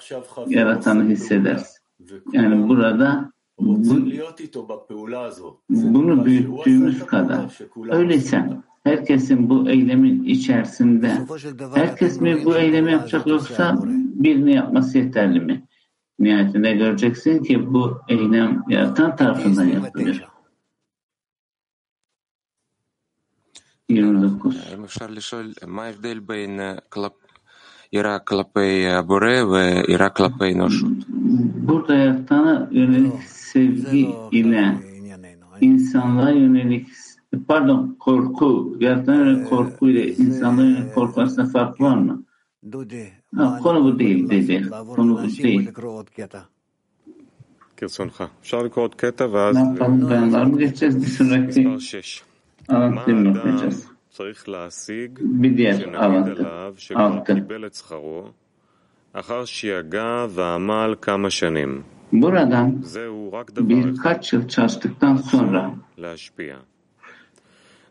[0.47, 1.77] yaratanı hissederiz.
[2.33, 3.83] Yani burada bu,
[5.69, 7.59] bunu büyüttüğümüz kadar.
[7.89, 8.49] Öyleyse
[8.83, 11.17] herkesin bu eylemin içerisinde
[11.75, 13.77] herkes mi bu eylemi yapacak yoksa
[14.15, 15.63] birini yapması yeterli mi?
[16.19, 20.25] nihayetinde göreceksin ki bu eylem yaratan tarafından yapılır.
[23.89, 24.55] 29.
[24.55, 24.75] Ира.
[31.67, 34.75] Burada yaratana yönelik sevgi ile
[35.61, 36.87] insanlara yönelik
[37.47, 42.23] pardon korku yaratana yönelik korku ile insanlara yönelik korku arasında fark var mı?
[43.39, 46.39] אנחנו מנסים לקרוא עוד קטע.
[47.77, 48.23] כרצונך.
[48.41, 49.57] אפשר לקרוא עוד קטע ואז...
[54.09, 55.19] צריך להשיג
[55.77, 58.29] שנגיד עליו שכבר קיבל את שכרו
[59.13, 61.81] אחר שיגע ועמל כמה שנים?
[62.81, 64.23] זהו רק דבר אחד,
[65.97, 66.55] להשפיע.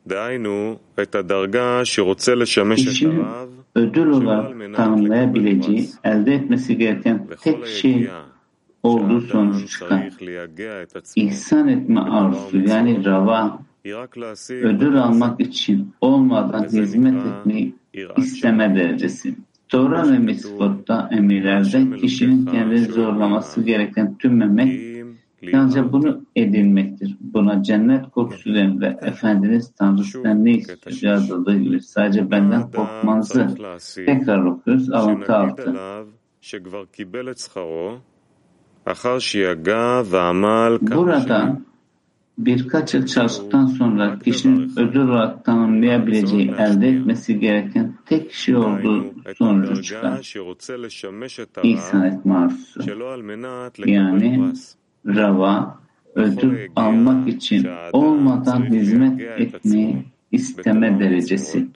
[0.07, 8.11] דהיינו, את הדרגה שרוצה לשמש את הרב ödül olarak tanımlayabileceği, elde etmesi gereken tek şey
[8.83, 10.11] olduğu sonuç çıkar.
[11.17, 13.59] İhsan etme arzusu yani rava
[14.51, 17.75] ödül almak için olmadan hizmet etmeyi
[18.17, 19.35] isteme derecesi.
[19.69, 24.94] Torah ve Mitzvot'ta emirlerde kişinin kendini zorlaması gereken tüm memek
[25.53, 27.17] Yalnızca bunu edinmektir.
[27.21, 33.49] Buna cennet korkusu demle Efendiniz Tanrı'dan ne istiyor yazıldığı sadece benden korkmanızı
[34.07, 34.91] tekrar okuyoruz.
[34.93, 35.75] Alıntı altı.
[40.81, 41.61] Burada
[42.39, 49.83] birkaç yıl çalıştıktan sonra kişinin ödül olarak tanımlayabileceği, elde etmesi gereken tek şey olduğu sonucu
[49.83, 50.23] çıkar.
[51.63, 52.81] İhsan etme arzusu.
[53.87, 54.53] Yani
[55.07, 55.79] rava
[56.15, 61.67] ödül almak için olmadan hizmet etmeyi isteme derecesi.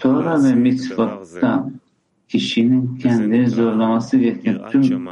[0.00, 1.70] Tora ve mitvatta
[2.28, 5.08] kişinin kendini zorlaması gereken tüm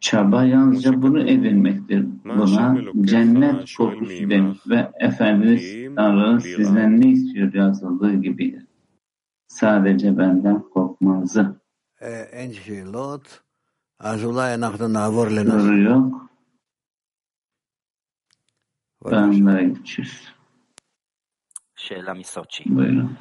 [0.00, 2.06] çaba yalnızca bunu edinmektir.
[2.24, 8.66] Buna cennet korkusu denir ve Efendimiz Tanrı'nın sizden ne istiyor yazıldığı gibidir.
[9.48, 11.60] Sadece benden korkmanızı.
[12.32, 13.47] Endişelot ee,
[14.01, 15.57] שאלות, אז אולי אנחנו נעבור לנושא.
[15.57, 16.23] soru yok.
[19.05, 20.29] Onlara geçiyoruz.
[21.75, 22.63] שאלה מסוצ'י.
[22.63, 23.15] Buyurun.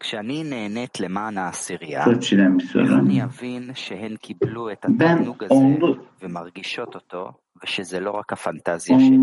[0.00, 3.00] כשאני נהנית למען העשירייה, Soçi'den bir איך soru.
[3.00, 7.32] אני אבין שהן קיבלו את Ben התענוג הזה onlu, ומרגישות אותו,
[7.64, 9.16] ושזה לא רק הפנטזיה שלי?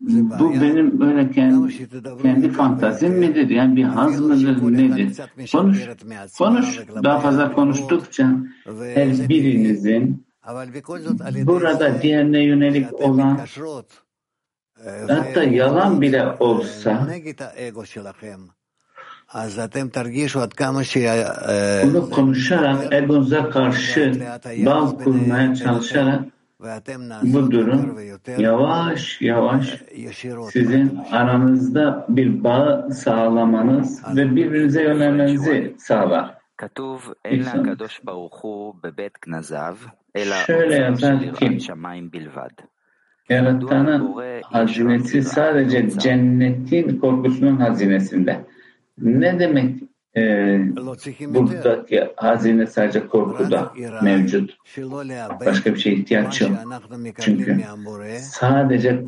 [0.00, 1.88] bu benim böyle kendi,
[2.22, 3.50] kendi fantazim midir?
[3.50, 5.16] Yani bir haz mıdır nedir?
[5.52, 5.88] Konuş,
[6.38, 6.78] konuş.
[7.04, 8.36] Daha fazla konuştukça
[8.94, 10.26] her birinizin
[11.46, 13.40] burada diğerine yönelik olan
[15.08, 17.08] hatta yalan bile olsa
[21.84, 24.20] bunu konuşarak egonuza karşı
[24.66, 26.24] bağ kurmaya çalışarak
[27.22, 27.96] bu durum
[28.38, 29.82] yavaş yavaş.
[30.52, 36.34] sizin aranızda bir bağ sağlamanız ve birbirinize yönelmenizi sağlar.
[40.46, 41.58] Şöyle yazar ki
[43.28, 48.44] Yaratanın hazinesi sadece cennetin korkusunun hazinesinde.
[48.98, 49.82] Ne demek
[50.14, 50.76] ee, e,
[51.34, 53.72] buradaki hazine sadece korkuda
[54.02, 54.58] mevcut.
[55.46, 56.50] Başka bir şeye ihtiyaç yok.
[57.20, 57.60] Çünkü
[58.20, 59.06] sadece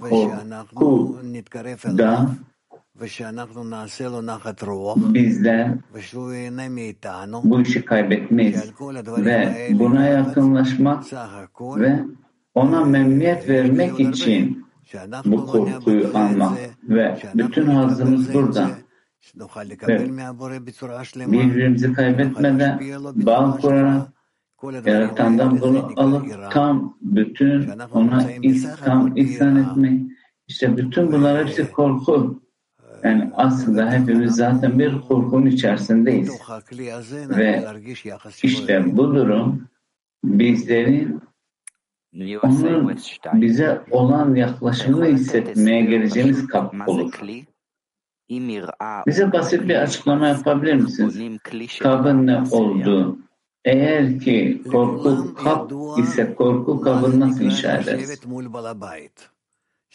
[0.75, 2.31] korku da
[4.97, 5.81] bizden
[7.45, 8.73] bu işi kaybetmeyiz
[9.07, 11.05] ve buna yakınlaşmak
[11.61, 12.01] ve
[12.55, 14.67] ona memnuniyet vermek için
[15.25, 18.69] bu korkuyu almak ve bütün hazımız burada
[19.89, 20.13] ve
[21.33, 22.81] birbirimizi kaybetmeden
[23.15, 24.09] bağ kurarak
[24.87, 28.27] Yaratandan bunu alıp tam bütün ona
[28.85, 30.01] tam ihsan etmek.
[30.49, 32.43] İşte bütün bunlar hepsi korku.
[33.05, 36.41] Yani aslında hepimiz zaten bir korkunun içerisindeyiz.
[37.13, 37.65] Ve
[38.43, 39.69] işte bu durum
[40.25, 41.21] bizlerin
[42.43, 42.97] onun
[43.33, 47.13] bize olan yaklaşımını hissetmeye geleceğimiz kapı olur.
[49.07, 51.19] Bize basit bir açıklama yapabilir misiniz?
[51.81, 53.19] Kabın ne olduğu,
[53.65, 58.23] eğer ki korku kap ise korku kabını nasıl inşa ederiz?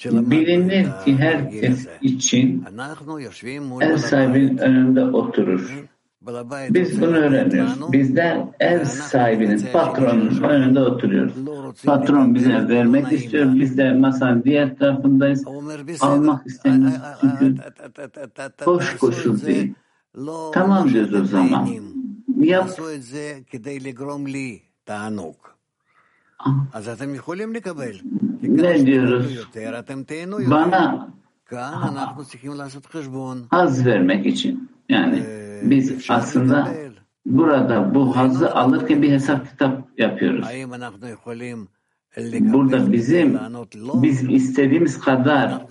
[0.05, 2.65] Bilinir ki herkes için
[3.81, 5.87] ev sahibinin önünde oturur.
[6.73, 7.91] Biz bunu öğreniyoruz.
[7.93, 11.33] Bizler ev sahibinin, patronun önünde oturuyoruz.
[11.85, 13.55] Patron bize vermek istiyor.
[13.55, 15.43] Biz de masanın diğer tarafındayız.
[16.01, 16.97] Almak istemiyoruz.
[17.21, 17.61] Çünkü
[18.65, 19.73] hoş koşul değil.
[20.53, 21.67] Tamam diyoruz o zaman.
[22.39, 22.69] Yap.
[28.41, 29.25] Ne diyoruz?
[30.51, 31.07] Bana
[33.49, 34.69] haz vermek için.
[34.89, 35.23] Yani
[35.61, 36.73] biz aslında
[37.25, 40.45] burada bu hazı alırken bir hesap kitap yapıyoruz.
[42.53, 43.39] Burada bizim
[44.03, 45.65] biz istediğimiz kadar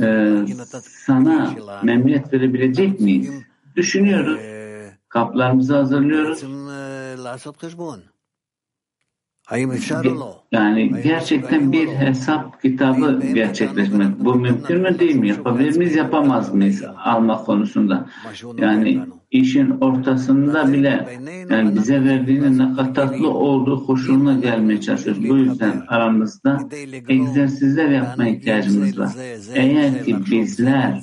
[0.00, 0.46] e,
[0.80, 3.30] sana memnuniyet verebilecek miyiz?
[3.76, 4.40] Düşünüyoruz.
[5.08, 6.42] Kaplarımızı hazırlıyoruz.
[10.52, 14.18] Yani gerçekten bir hesap kitabı gerçekleşmek.
[14.18, 15.28] Bu mümkün mü değil mi?
[15.28, 18.06] Yapabilir miyiz, yapamaz mıyız almak konusunda?
[18.58, 19.00] Yani
[19.30, 21.18] işin ortasında bile
[21.50, 25.28] yani bize verdiğinin ne kadar tatlı olduğu koşuluna gelmeye çalışıyoruz.
[25.28, 26.58] Bu yüzden aramızda
[27.08, 29.12] egzersizler yapmaya ihtiyacımız var.
[29.54, 31.02] Eğer ki bizler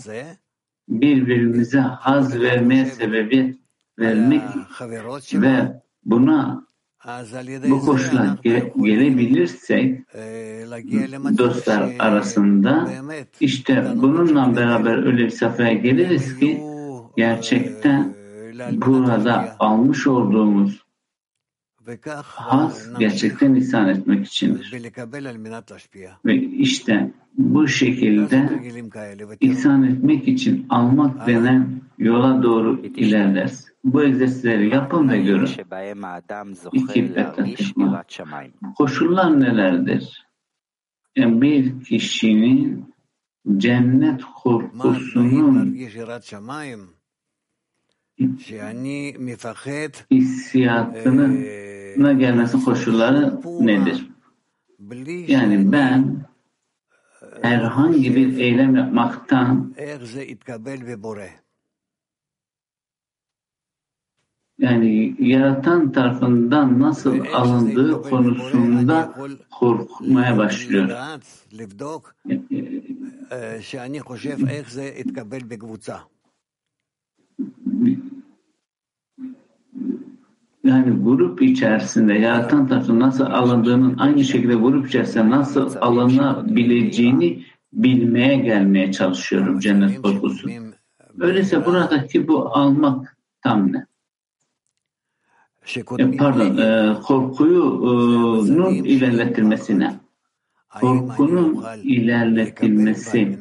[0.89, 3.55] birbirimize haz vermeye sebebiyet
[3.99, 4.41] vermek
[5.33, 6.65] ve buna
[7.69, 9.99] bu koşula ge- gelebilirsek
[11.37, 12.89] dostlar arasında
[13.39, 16.61] işte bununla beraber öyle bir safhaya geliriz ki
[17.17, 18.13] gerçekten
[18.71, 20.82] burada almış olduğumuz
[22.23, 24.71] haz gerçekten ihsan etmek içindir.
[26.25, 28.49] Ve işte bu şekilde
[29.39, 33.73] ihsan etmek için almak denen yola doğru ilerleriz.
[33.83, 35.49] Bu egzersizleri yapın ve görün.
[36.73, 38.03] İki betatişma.
[38.77, 40.27] Koşullar nelerdir?
[41.15, 42.93] Yani bir kişinin
[43.57, 45.73] cennet korkusunun
[51.93, 54.09] hissiyatına gelmesi koşulları nedir?
[55.27, 56.25] Yani ben
[57.41, 59.75] herhangi bir eylem yapmaktan
[64.59, 69.13] yani yaratan tarafından nasıl alındığı konusunda
[69.51, 70.89] korkmaya başlıyor.
[80.63, 88.91] Yani grup içerisinde yaratan tarafından nasıl alındığının aynı şekilde grup içerisinde nasıl alınabileceğini bilmeye gelmeye
[88.91, 90.49] çalışıyorum cennet korkusu.
[91.19, 93.85] Öyleyse buradaki bu almak tam ne?
[95.99, 99.99] E, pardon, e, korkuyunun ilerletilmesine,
[100.69, 103.39] korkunun ilerletilmesi,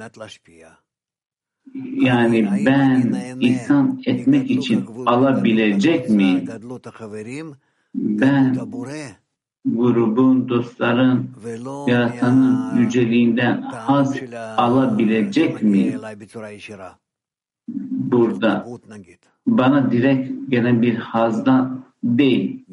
[1.94, 6.48] yani ben insan etmek için alabilecek miyim?
[7.94, 8.58] Ben
[9.64, 11.30] grubun, dostların,
[11.86, 14.16] yaratanın yüceliğinden haz
[14.56, 16.00] alabilecek miyim?
[17.78, 18.66] Burada
[19.46, 22.64] bana direkt gelen bir hazdan değil.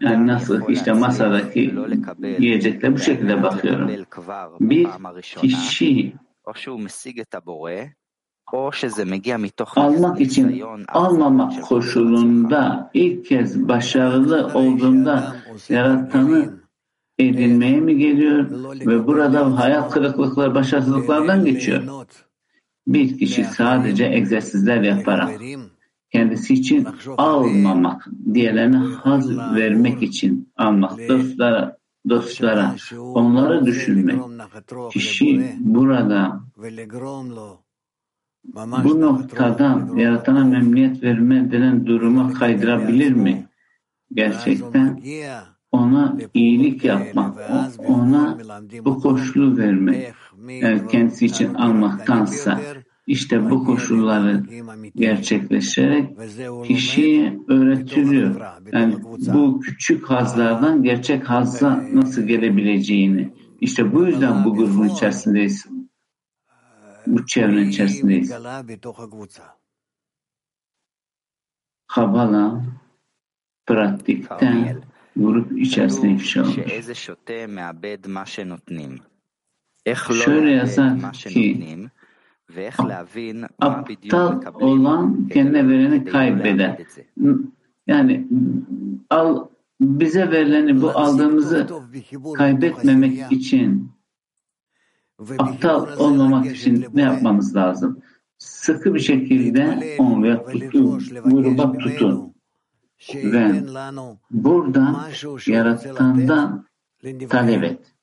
[0.00, 1.74] Yani nasıl işte masadaki
[2.38, 3.90] yiyecekler bu şekilde bakıyorum.
[4.60, 4.88] Bir
[5.40, 6.12] kişi
[9.80, 15.36] almak için almamak koşulunda ilk kez başarılı olduğunda
[15.68, 16.60] yaratanı
[17.18, 18.50] edinmeye mi geliyor
[18.86, 21.82] ve burada hayal kırıklıkları, başarısızlıklardan geçiyor.
[22.86, 25.40] Bir kişi sadece egzersizler yaparak
[26.10, 31.76] kendisi için almamak, diğerlerine haz vermek için almak, dostlara
[32.08, 34.20] dostlara, onları düşünmek.
[34.90, 36.40] Kişi burada
[38.84, 43.48] bu noktadan yaratana memnuniyet verme denen duruma kaydırabilir mi?
[44.14, 45.02] Gerçekten
[45.72, 47.50] ona iyilik yapmak,
[47.86, 48.38] ona
[48.84, 50.12] bu koşulu vermek,
[50.48, 52.60] yani kendisi için almaktansa
[53.06, 54.44] işte bu koşulları
[54.96, 56.16] gerçekleşerek
[56.64, 58.40] kişiye öğretiliyor.
[58.72, 58.94] Yani
[59.34, 63.32] bu küçük hazlardan gerçek hazza nasıl gelebileceğini.
[63.60, 65.66] İşte bu yüzden bu grubun içerisindeyiz.
[67.06, 68.32] Bu çevrenin içerisindeyiz.
[71.86, 72.64] Kabala
[73.66, 74.82] pratikten
[75.16, 76.56] grup içerisinde ifşa olur.
[80.24, 81.88] Şöyle yazar ki
[83.60, 86.78] aptal olan kendine vereni kaybeder.
[87.86, 88.28] Yani
[89.10, 89.48] al
[89.80, 91.66] bize verileni bu aldığımızı
[92.36, 93.90] kaybetmemek için
[95.38, 98.02] aptal olmamak için ne yapmamız lazım?
[98.38, 102.34] Sıkı bir şekilde onu tutun, gruba tutun
[103.14, 103.62] ve
[104.30, 105.08] burada
[105.46, 106.66] yaratandan
[107.28, 107.94] talep et.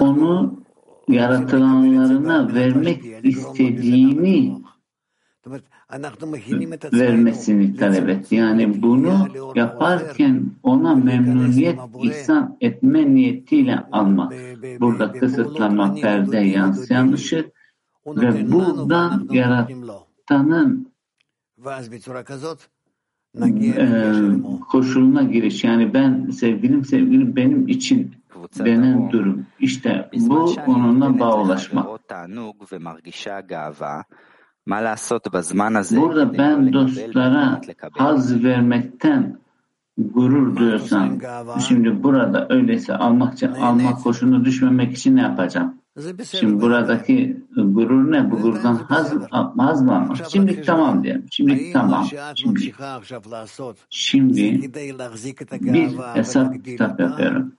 [0.00, 0.61] Onu
[1.08, 4.62] yaratılanlarına vermek istediğini
[6.92, 8.32] vermesini talep et.
[8.32, 14.32] Yani bunu yaparken ona memnuniyet ihsan etme niyetiyle almak.
[14.80, 17.52] Burada kısıtlama, perde, yansıyan ışık
[18.06, 20.92] ve buradan yaratanın
[23.42, 23.86] e,
[24.70, 25.64] koşuluna giriş.
[25.64, 28.14] Yani ben sevgilim sevgilim benim için
[28.64, 29.46] denen durum.
[29.60, 31.86] İşte bu onunla bağlaşmak.
[36.02, 37.60] Burada ben dostlara
[37.92, 39.38] haz vermekten
[39.98, 41.18] gurur duyuyorsam,
[41.68, 45.74] şimdi burada öyleyse almak için, almak koşuluna düşmemek için ne yapacağım?
[46.24, 48.30] Şimdi buradaki gurur ne?
[48.30, 49.14] Bu gururdan haz,
[49.58, 50.16] haz mı almak?
[50.30, 51.26] Şimdi tamam diyelim.
[51.30, 52.06] Şimdi tamam.
[52.34, 52.72] Şimdi,
[53.90, 54.72] şimdi
[55.60, 57.52] bir hesap kitap yapıyorum.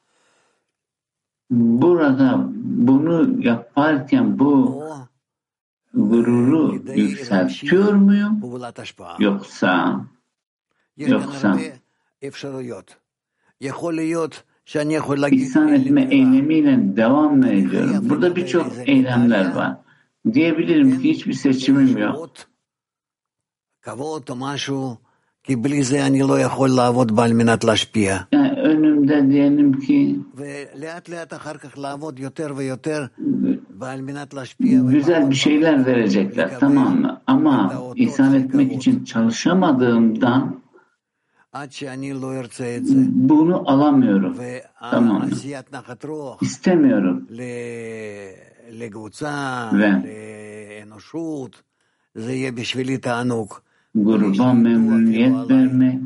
[1.54, 4.84] Burada bunu yaparken bu
[5.94, 8.42] gururu yükseltiyor muyum?
[9.20, 10.02] Yoksa
[10.98, 11.58] yoksa
[15.46, 18.10] İhsan etme eylemiyle devam mı ediyorum?
[18.10, 19.78] Burada birçok eylemler var.
[20.34, 22.30] Diyebilirim ki hiçbir seçimim yok.
[28.32, 28.48] Yani
[28.84, 30.20] önümde diyelim ki
[34.92, 37.22] güzel bir şeyler verecekler tamam mı?
[37.28, 40.64] Ama ihsan etmek için çalışamadığımdan
[43.30, 44.40] bunu alamıyorum.
[44.92, 45.24] Tamam mı?
[46.42, 47.28] İstemiyorum.
[49.74, 50.04] Ve
[53.96, 56.00] gruba memnuniyet vermek,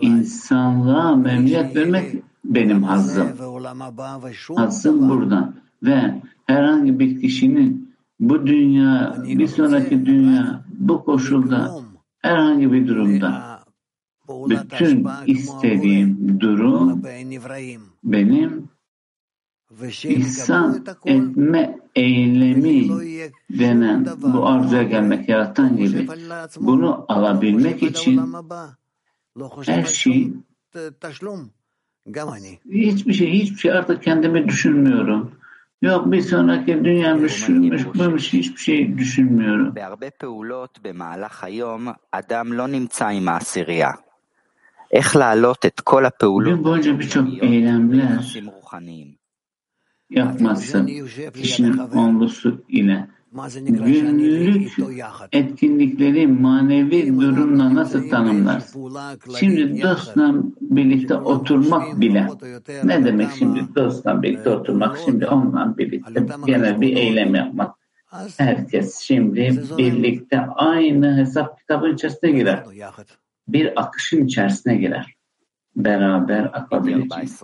[0.00, 3.28] insanlığa memnuniyet vermek benim hazzım.
[4.56, 5.54] Hazzım buradan.
[5.82, 11.74] Ve herhangi bir kişinin bu dünya, bir sonraki dünya, bu koşulda,
[12.18, 13.56] herhangi bir durumda
[14.28, 17.02] bütün istediğim durum
[18.04, 18.68] benim
[20.04, 22.88] ihsan etme eylemi
[23.50, 26.08] denen bu arzuya gelmek yaratan gibi
[26.56, 28.34] bunu alabilmek için
[29.66, 30.32] her şey
[32.70, 35.32] hiçbir şey hiçbir şey artık kendimi düşünmüyorum.
[35.82, 39.74] Yok bir sonraki dünyaymış, şuymuş, buymuş hiçbir şey düşünmüyorum.
[46.44, 48.40] Gün boyunca birçok eylemler
[50.10, 50.86] yapması
[51.34, 53.08] kişinin onlusu ile
[53.68, 54.72] günlük
[55.32, 58.62] etkinlikleri manevi durumla nasıl tanımlar?
[59.38, 62.28] Şimdi dostla birlikte oturmak bile
[62.84, 67.76] ne demek şimdi dostla birlikte oturmak şimdi onunla birlikte genel bir eylem yapmak.
[68.36, 72.64] Herkes şimdi birlikte aynı hesap kitabın içerisine girer.
[73.48, 75.14] Bir akışın içerisine girer.
[75.76, 77.42] Beraber akabileceğiz.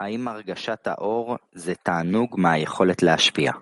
[0.00, 3.52] האם הרגשת האור זה תענוג מהיכולת להשפיע?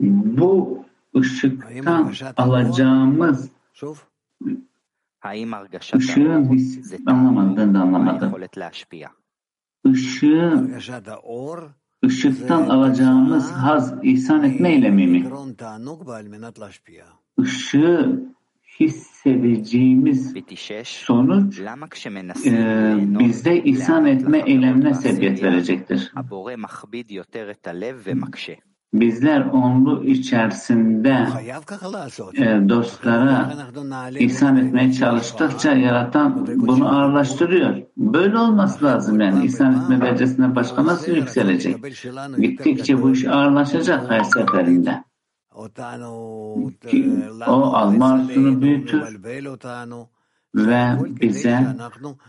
[0.00, 0.84] Bu
[1.16, 3.50] ışıktan alacağımız
[5.96, 8.34] ışığın his, anlamadım ben de anlamadım.
[9.84, 10.74] Işığın
[12.04, 15.30] ışıktan alacağımız haz ihsan etme eylemi mi?
[17.38, 18.34] Işığı
[18.79, 20.33] hissedeceğimiz
[20.83, 21.59] sonuç
[22.45, 26.13] e, bizde ihsan etme eylemine sebebiyet verecektir.
[28.93, 31.27] Bizler onlu içerisinde
[32.33, 33.53] e, dostlara
[34.19, 37.81] ihsan etmeye çalıştıkça yaratan bunu ağırlaştırıyor.
[37.97, 39.45] Böyle olması lazım yani.
[39.45, 41.75] İhsan etme derecesine başka nasıl yükselecek?
[42.37, 45.03] Gittikçe bu iş ağırlaşacak her seferinde.
[47.47, 49.23] O arzusunu büyütür
[50.55, 51.75] ve bize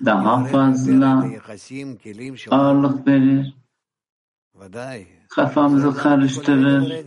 [0.05, 1.31] daha fazla
[2.51, 3.55] ağırlık verir
[5.28, 7.07] kafamızı karıştırır.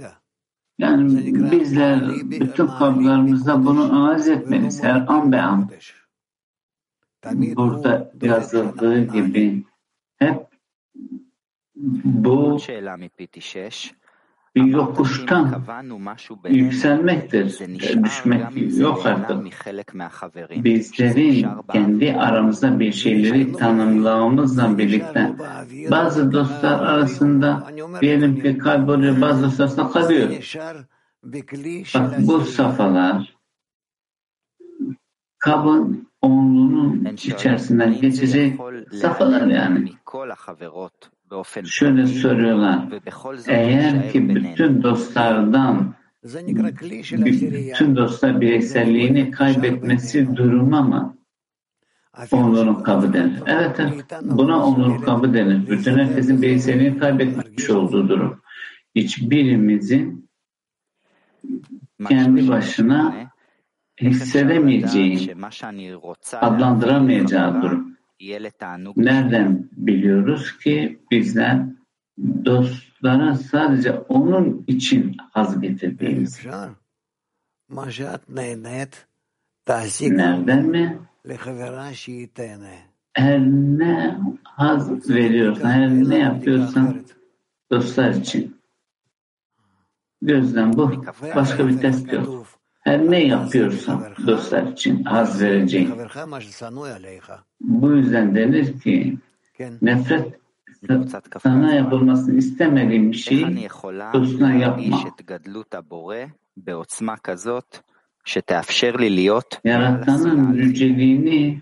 [0.78, 5.72] Yani bizler bütün kablarımızda bunu analiz etmeliyiz her an be an.
[7.34, 9.64] Burada yazıldığı gibi
[10.18, 10.48] hep
[12.04, 12.60] bu
[14.56, 15.64] yokuştan
[16.50, 17.60] yükselmektir.
[18.04, 19.38] Düşmek yok artık.
[20.64, 25.34] Bizlerin kendi aramızda bir şeyleri tanımlamamızla birlikte
[25.92, 27.68] bazı dostlar arasında
[28.02, 30.30] diyelim ki kayboluyor, bazı dostlar arasında kalıyor.
[31.96, 33.36] Bak bu safhalar
[35.40, 38.60] kabın onluğunun içerisinden geçecek
[39.02, 39.94] safhalar yani.
[41.66, 42.80] Şöyle soruyorlar.
[43.48, 45.94] Eğer ki bütün dostlardan
[47.12, 51.16] bütün dostlar bireyselliğini kaybetmesi durumu ama
[52.32, 53.40] onurun kabı denir.
[53.46, 54.06] Evet, evet.
[54.22, 55.70] Buna onurun kabı denir.
[55.70, 58.42] Bütün herkesin bireyselliğini kaybetmiş olduğu durum.
[58.96, 60.30] Hiçbirimizin
[62.08, 63.16] kendi başına
[64.02, 65.36] hissedemeyeceği,
[66.42, 67.93] adlandıramayacağı durum.
[68.98, 71.66] Nereden biliyoruz ki bizler
[72.46, 76.46] dostlara sadece onun için haz getirdiğimiz?
[80.18, 81.00] Nereden mi?
[83.14, 87.06] Her ne haz veriyorsan, her ne yapıyorsan
[87.72, 88.58] dostlar için.
[90.22, 91.06] Gözden bu.
[91.36, 92.48] Başka bir test yok.
[92.84, 95.94] Her ne yapıyorsan dostlar için haz vereceğin.
[97.62, 99.18] Bu yüzden denir ki
[99.82, 100.40] nefret
[101.44, 103.70] sana yapılmasını istemediğin bir şeyi
[104.14, 105.00] dostuna yapma.
[109.64, 111.62] Yaratanın yüceliğini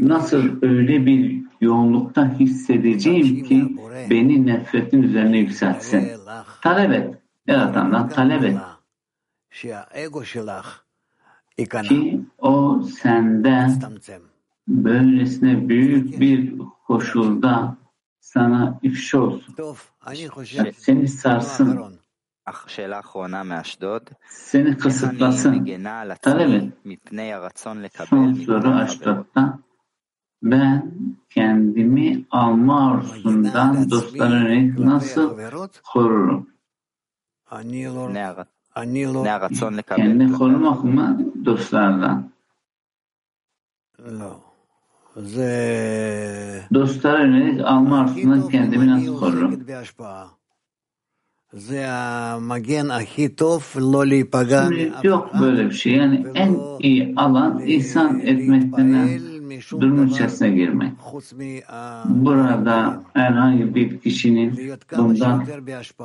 [0.00, 3.76] nasıl öyle bir yoğunlukta hissedeceğim ki
[4.10, 6.10] beni nefretin üzerine yükseltsin.
[6.62, 7.14] Talep et.
[7.46, 8.56] Yaratandan talep et.
[11.88, 13.68] Ki o senden
[14.68, 17.76] böylesine büyük bir koşulda
[18.20, 19.54] sana ifşa olsun.
[20.76, 21.66] Seni sarsın.
[24.28, 25.64] Seni kısıtlasın.
[26.16, 26.72] Talep et.
[28.08, 29.58] Son soru Aşdod'da
[30.42, 30.92] ben
[31.30, 34.44] kendimi alma arzusundan dostlara
[34.86, 35.36] nasıl
[35.92, 36.50] korurum?
[39.96, 42.30] Kendini korumak mı dostlardan?
[46.74, 49.66] Dostlara yönelik alma arzusundan kendimi nasıl korurum?
[54.68, 55.92] Şimdi yok böyle bir şey.
[55.92, 59.08] Yani en iyi alan ihsan etmekten
[59.80, 60.92] durum içerisine girmek.
[62.04, 64.50] Burada herhangi bir kişinin
[64.96, 65.46] bundan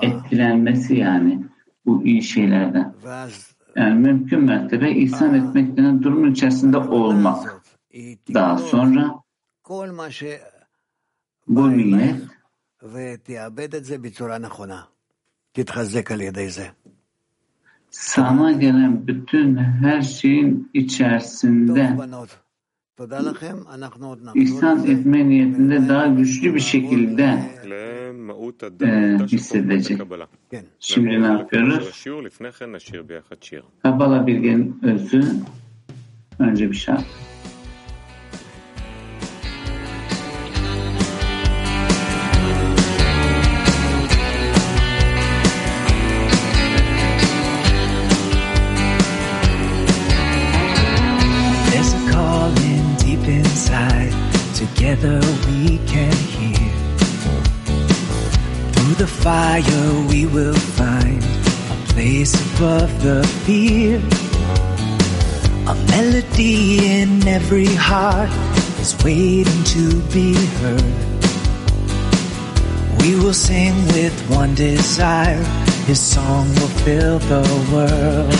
[0.02, 1.44] etkilenmesi yani
[1.86, 2.94] bu iyi şeylerden.
[3.76, 7.64] Yani mümkün mertebe ihsan etmekten durumun içerisinde olmak.
[8.34, 9.16] Daha sonra
[11.48, 12.16] bu niyet
[17.92, 21.98] sana gelen bütün her şeyin içerisinde
[24.36, 27.52] ihsan etme niyetinde daha güçlü bir şekilde
[28.86, 29.98] e, hissedecek.
[30.80, 31.94] Şimdi ne yapıyoruz?
[33.84, 35.24] Kabala bilginin özü
[36.40, 37.06] önce bir şart.
[59.22, 64.02] fire we will find a place above the fear.
[65.68, 68.32] A melody in every heart
[68.80, 69.86] is waiting to
[70.16, 70.98] be heard.
[73.02, 75.44] We will sing with one desire,
[75.86, 78.34] His song will fill the world.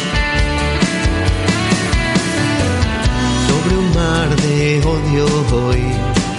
[3.48, 5.84] Sobre un mar de odio hoy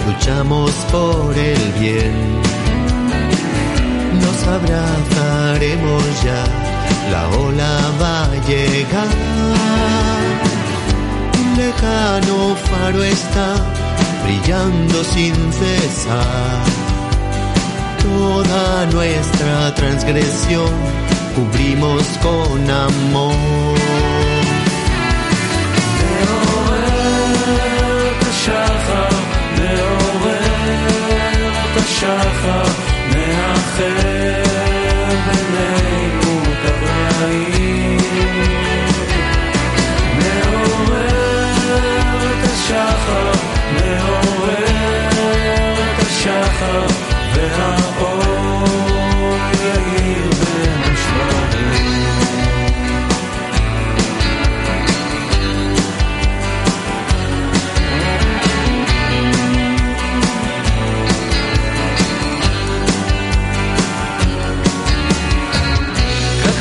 [0.05, 2.52] luchamos por el bien
[4.42, 6.42] Nos abrazaremos ya,
[7.12, 9.08] la ola va a llegar.
[11.40, 13.48] Un lejano faro está
[14.24, 16.64] brillando sin cesar.
[18.02, 20.72] Toda nuestra transgresión
[21.34, 23.78] cubrimos con amor.
[28.48, 29.08] השחר,
[29.58, 30.88] מעורר
[31.64, 32.62] את השחר,
[33.12, 34.11] מאחר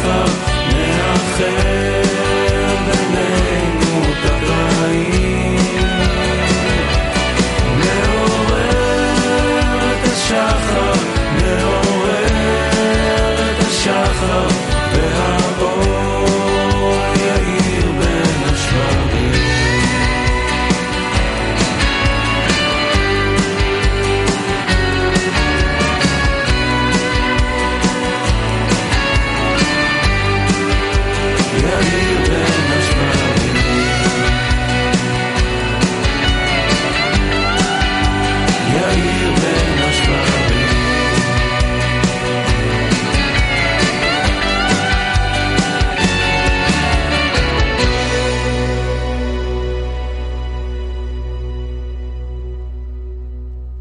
[0.00, 0.06] לך
[0.74, 1.99] מאחר